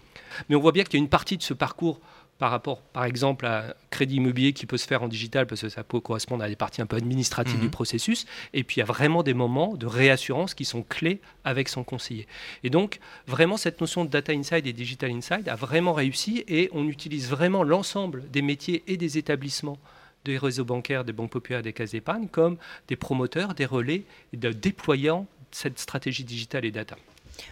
Mais 0.49 0.57
on 0.57 0.61
voit 0.61 0.73
bien 0.73 0.85
qu'il 0.85 0.95
y 0.95 0.97
a 0.97 1.05
une 1.05 1.09
partie 1.09 1.37
de 1.37 1.43
ce 1.43 1.55
parcours 1.55 2.01
par 2.39 2.51
rapport, 2.51 2.81
par 2.83 3.05
exemple, 3.05 3.47
à 3.47 3.69
un 3.69 3.73
crédit 3.91 4.17
immobilier 4.17 4.53
qui 4.53 4.67
peut 4.67 4.77
se 4.77 4.87
faire 4.87 5.03
en 5.03 5.09
digital 5.09 5.47
parce 5.47 5.61
que 5.61 5.69
ça 5.69 5.85
peut 5.85 6.01
correspondre 6.01 6.43
à 6.43 6.49
des 6.49 6.57
parties 6.57 6.83
un 6.83 6.87
peu 6.87 6.97
administratives 6.97 7.59
du 7.59 7.67
mhm. 7.67 7.71
processus. 7.71 8.27
Et 8.53 8.65
puis, 8.65 8.77
il 8.77 8.79
y 8.81 8.83
a 8.83 8.87
vraiment 8.87 9.23
des 9.23 9.35
moments 9.35 9.77
de 9.77 9.87
réassurance 9.87 10.55
qui 10.55 10.65
sont 10.65 10.83
clés 10.83 11.21
avec 11.45 11.69
son 11.69 11.85
conseiller. 11.85 12.27
Et 12.65 12.71
donc, 12.71 12.99
vraiment, 13.27 13.57
cette 13.57 13.81
notion 13.81 14.05
de 14.05 14.11
data 14.11 14.33
inside 14.33 14.67
et 14.67 14.73
digital 14.73 15.13
inside 15.13 15.49
a 15.49 15.55
vraiment 15.55 15.93
réussi 15.93 16.45
et 16.49 16.71
on 16.73 16.89
utilise 16.89 17.31
vraiment 17.31 17.63
l'ensemble 17.63 18.29
des 18.31 18.43
métiers 18.43 18.83
et 18.89 18.97
des 18.97 19.17
établissements 19.17 19.79
des 20.25 20.39
réseaux 20.39 20.65
bancaires, 20.65 21.05
des 21.05 21.13
banques 21.13 21.31
populaires, 21.31 21.63
des 21.63 21.73
caisses 21.73 21.93
d'épargne 21.93 22.29
comme 22.29 22.57
des 22.89 22.97
promoteurs, 22.97 23.55
des 23.55 23.67
relais, 23.67 24.05
de 24.33 24.53
déployants 24.53 25.27
cette 25.55 25.79
stratégie 25.79 26.25
digitale 26.25 26.65
et 26.65 26.73
data. 26.73 26.97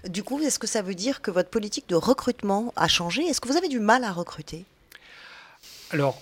Du 0.09 0.23
coup, 0.23 0.41
est-ce 0.41 0.59
que 0.59 0.67
ça 0.67 0.83
veut 0.83 0.95
dire 0.95 1.23
que 1.23 1.31
votre 1.31 1.51
politique 1.51 1.89
de 1.89 1.95
recrutement 1.95 2.73
a 2.77 2.89
changé? 2.89 3.23
Est-ce 3.23 3.41
que 3.41 3.49
vous 3.49 3.57
avez 3.57 3.69
du 3.69 3.79
mal 3.79 4.05
à 4.05 4.13
recruter? 4.13 4.65
Alors, 5.91 6.21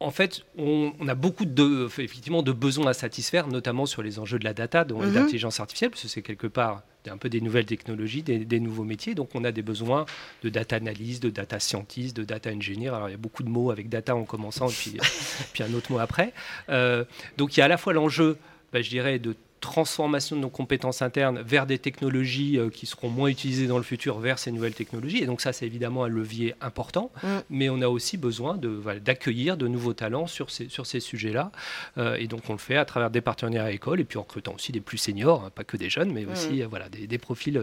en 0.00 0.10
fait, 0.10 0.42
on, 0.58 0.92
a 1.06 1.14
beaucoup 1.14 1.44
de, 1.44 1.86
effectivement, 1.86 2.42
de 2.42 2.50
besoins 2.50 2.88
à 2.88 2.94
satisfaire, 2.94 3.46
notamment 3.46 3.86
sur 3.86 4.02
les 4.02 4.18
enjeux 4.18 4.40
de 4.40 4.44
la 4.44 4.54
data, 4.54 4.84
dont 4.84 5.00
mhm. 5.00 5.14
l'intelligence 5.14 5.60
artificielle, 5.60 5.90
parce 5.90 6.02
que 6.02 6.08
c'est 6.08 6.22
quelque 6.22 6.48
part 6.48 6.82
un 7.08 7.16
peu 7.16 7.28
des 7.28 7.40
nouvelles 7.40 7.66
technologies, 7.66 8.22
des, 8.22 8.60
nouveaux 8.60 8.84
métiers. 8.84 9.14
Donc, 9.14 9.30
on 9.34 9.44
a 9.44 9.52
des 9.52 9.62
besoins 9.62 10.06
de 10.42 10.48
data 10.48 10.76
analyse, 10.76 11.20
de 11.20 11.30
data 11.30 11.60
scientist, 11.60 12.16
de 12.16 12.24
data 12.24 12.50
engineer. 12.50 12.88
Alors, 12.88 13.08
il 13.08 13.12
y 13.12 13.14
a 13.14 13.18
beaucoup 13.18 13.42
de 13.42 13.48
mots 13.48 13.70
avec 13.70 13.88
data 13.88 14.16
en 14.16 14.24
commençant, 14.24 14.68
et 14.68 14.72
puis, 14.72 14.96
puis 15.52 15.62
un 15.62 15.72
autre 15.74 15.92
mot 15.92 15.98
après. 15.98 16.32
Euh, 16.70 17.04
donc, 17.36 17.56
il 17.56 17.60
y 17.60 17.62
a 17.62 17.66
à 17.66 17.68
la 17.68 17.76
fois 17.76 17.92
l'enjeu, 17.92 18.36
bah, 18.72 18.82
je 18.82 18.88
dirais, 18.88 19.18
de 19.18 19.36
transformation 19.64 20.36
de 20.36 20.42
nos 20.42 20.50
compétences 20.50 21.00
internes 21.00 21.40
vers 21.40 21.66
des 21.66 21.78
technologies 21.78 22.58
euh, 22.58 22.68
qui 22.68 22.84
seront 22.84 23.08
moins 23.08 23.28
utilisées 23.28 23.66
dans 23.66 23.78
le 23.78 23.82
futur, 23.82 24.18
vers 24.18 24.38
ces 24.38 24.52
nouvelles 24.52 24.74
technologies. 24.74 25.22
Et 25.22 25.26
donc 25.26 25.40
ça, 25.40 25.54
c'est 25.54 25.64
évidemment 25.64 26.04
un 26.04 26.08
levier 26.08 26.54
important, 26.60 27.10
mm. 27.22 27.28
mais 27.48 27.70
on 27.70 27.80
a 27.80 27.88
aussi 27.88 28.18
besoin 28.18 28.58
d'accueillir 28.58 29.56
de, 29.56 29.66
nouveaux 29.66 29.94
talents 29.94 30.26
sur 30.26 30.50
ces, 30.50 30.68
sur 30.68 30.84
ces 30.84 31.00
sujets-là. 31.00 31.50
Euh, 31.96 32.16
et 32.16 32.26
donc 32.26 32.42
on 32.50 32.52
le 32.52 32.58
fait 32.58 32.76
à 32.76 32.84
travers 32.84 33.10
des 33.10 33.22
partenaires 33.22 33.64
à 33.64 33.72
école 33.72 34.00
et 34.00 34.04
puis 34.04 34.18
en 34.18 34.22
recrutant 34.22 34.54
aussi 34.54 34.70
des 34.70 34.80
plus 34.80 34.98
seniors, 34.98 35.44
hein, 35.44 35.50
pas 35.54 35.64
que 35.64 35.78
des 35.78 35.88
jeunes, 35.88 36.12
mais 36.12 36.24
mm. 36.24 36.32
aussi 36.32 36.62
voilà, 36.62 36.88
des, 36.90 37.18
profils 37.18 37.58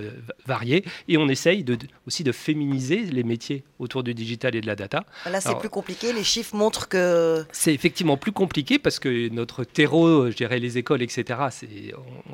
variés. 0.47 0.83
Et 1.07 1.17
on 1.17 1.29
essaye 1.29 1.63
de, 1.63 1.77
aussi 2.07 2.23
de 2.23 2.31
féminiser 2.31 3.03
les 3.03 3.23
métiers 3.23 3.63
autour 3.77 4.01
du 4.01 4.15
digital 4.15 4.55
et 4.55 4.61
de 4.61 4.67
la 4.67 4.75
data. 4.75 5.05
Là, 5.29 5.39
c'est 5.39 5.57
plus 5.59 5.69
compliqué. 5.69 6.13
Les 6.13 6.23
chiffres 6.23 6.55
montrent 6.55 6.87
que... 6.87 7.45
C'est 7.51 7.73
effectivement 7.73 8.17
plus 8.17 8.31
compliqué 8.31 8.79
parce 8.79 8.97
que 8.97 9.29
notre 9.29 9.63
terreau, 9.63 10.31
je 10.31 10.35
dirais 10.35 10.57
les 10.57 10.79
écoles, 10.79 11.03
etc., 11.03 11.39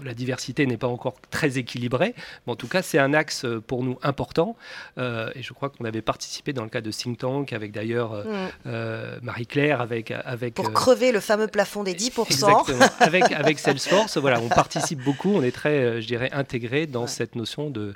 la 0.04 0.14
diversité 0.14 0.66
n'est 0.66 0.78
pas 0.78 0.88
encore 0.88 1.16
très 1.30 1.58
équilibrée. 1.58 2.14
Mais 2.46 2.54
en 2.54 2.56
tout 2.56 2.68
cas, 2.68 2.82
c'est 2.82 3.00
un 3.00 3.14
axe 3.14 3.46
euh, 3.46 3.62
pour 3.66 3.84
nous 3.84 3.98
important. 4.04 4.56
Euh, 4.98 5.30
et 5.36 5.42
je 5.42 5.54
crois 5.54 5.70
qu'on 5.70 5.86
avait 5.86 6.02
participé 6.02 6.54
dans 6.54 6.64
le 6.64 6.70
cas 6.70 6.82
de 6.82 6.92
Think 6.92 7.20
Tank, 7.20 7.54
avec 7.54 7.72
d'ailleurs 7.72 8.24
euh, 8.66 9.18
mm. 9.20 9.26
Marie-Claire, 9.26 9.82
avec, 9.82 10.12
avec... 10.12 10.54
Pour 10.54 10.72
crever 10.72 11.12
le 11.12 11.20
fameux 11.20 11.48
plafond 11.48 11.84
des 11.84 11.94
10%. 11.94 12.26
Exactement. 12.26 12.86
avec, 13.00 13.32
avec 13.32 13.60
Salesforce, 13.68 14.18
voilà, 14.18 14.40
on 14.42 14.50
participe 14.50 15.04
beaucoup, 15.04 15.34
on 15.34 15.44
est 15.44 15.52
très, 15.52 16.02
je 16.02 16.08
dirais, 16.08 16.30
intégré 16.32 16.88
dans 16.88 17.08
cette 17.08 17.36
notion 17.36 17.70
de, 17.70 17.94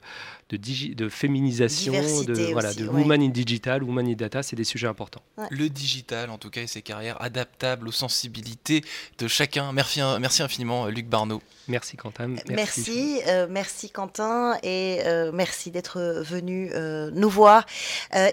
de, 0.57 1.09
féminisation, 1.09 1.93
de, 2.23 2.51
voilà, 2.51 2.73
de 2.73 2.87
woman 2.87 3.21
in 3.21 3.29
digital, 3.29 3.83
woman 3.83 4.07
in 4.07 4.13
data, 4.13 4.43
c'est 4.43 4.55
des 4.55 4.63
sujets 4.63 4.87
importants. 4.87 5.21
Le 5.49 5.69
digital, 5.69 6.29
en 6.29 6.37
tout 6.37 6.49
cas, 6.49 6.61
et 6.61 6.67
ses 6.67 6.81
carrières 6.81 7.21
adaptables 7.21 7.87
aux 7.87 7.93
sensibilités 7.93 8.83
de 9.17 9.27
chacun. 9.27 9.71
Merci, 9.71 10.01
merci 10.19 10.43
infiniment, 10.43 10.87
Luc 10.87 11.07
Barneau. 11.07 11.41
Merci 11.67 11.95
Quentin. 11.95 12.27
Merci, 12.49 13.21
merci, 13.49 13.87
euh, 13.87 13.87
Quentin 13.93 14.57
et 14.63 14.99
euh, 15.05 15.31
merci 15.33 15.71
d'être 15.71 16.21
venu 16.21 16.71
euh, 16.73 17.09
nous 17.13 17.29
voir 17.29 17.65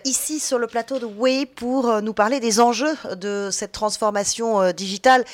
ici 0.04 0.40
sur 0.40 0.58
le 0.58 0.66
plateau 0.66 0.98
de 0.98 1.06
Way 1.06 1.46
pour 1.46 2.02
nous 2.02 2.14
parler 2.14 2.40
des 2.40 2.60
enjeux 2.60 2.96
de 3.16 3.48
cette 3.52 3.72
transformation 3.72 4.72
digitale 4.72 5.24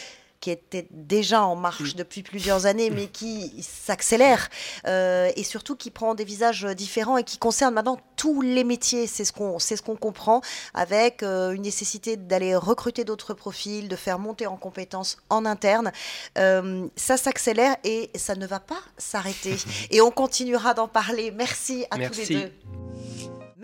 qui 0.44 0.50
était 0.50 0.86
déjà 0.90 1.42
en 1.42 1.56
marche 1.56 1.96
depuis 1.96 2.22
plusieurs 2.22 2.66
années, 2.66 2.90
mais 2.90 3.06
qui 3.06 3.62
s'accélère 3.62 4.50
euh, 4.86 5.30
et 5.36 5.42
surtout 5.42 5.74
qui 5.74 5.90
prend 5.90 6.14
des 6.14 6.24
visages 6.24 6.66
différents 6.76 7.16
et 7.16 7.24
qui 7.24 7.38
concerne 7.38 7.72
maintenant 7.72 7.98
tous 8.16 8.42
les 8.42 8.62
métiers. 8.62 9.06
C'est 9.06 9.24
ce 9.24 9.32
qu'on 9.32 9.58
ce 9.58 9.80
qu'on 9.80 9.96
comprend 9.96 10.42
avec 10.74 11.22
euh, 11.22 11.52
une 11.52 11.62
nécessité 11.62 12.18
d'aller 12.18 12.54
recruter 12.54 13.04
d'autres 13.04 13.32
profils, 13.32 13.88
de 13.88 13.96
faire 13.96 14.18
monter 14.18 14.46
en 14.46 14.58
compétences 14.58 15.16
en 15.30 15.46
interne. 15.46 15.92
Euh, 16.36 16.88
ça 16.94 17.16
s'accélère 17.16 17.76
et 17.82 18.10
ça 18.14 18.34
ne 18.34 18.46
va 18.46 18.60
pas 18.60 18.82
s'arrêter. 18.98 19.56
Et 19.90 20.02
on 20.02 20.10
continuera 20.10 20.74
d'en 20.74 20.88
parler. 20.88 21.30
Merci 21.30 21.86
à 21.90 21.96
tous 22.06 22.18
les 22.18 22.26
deux. 22.26 22.83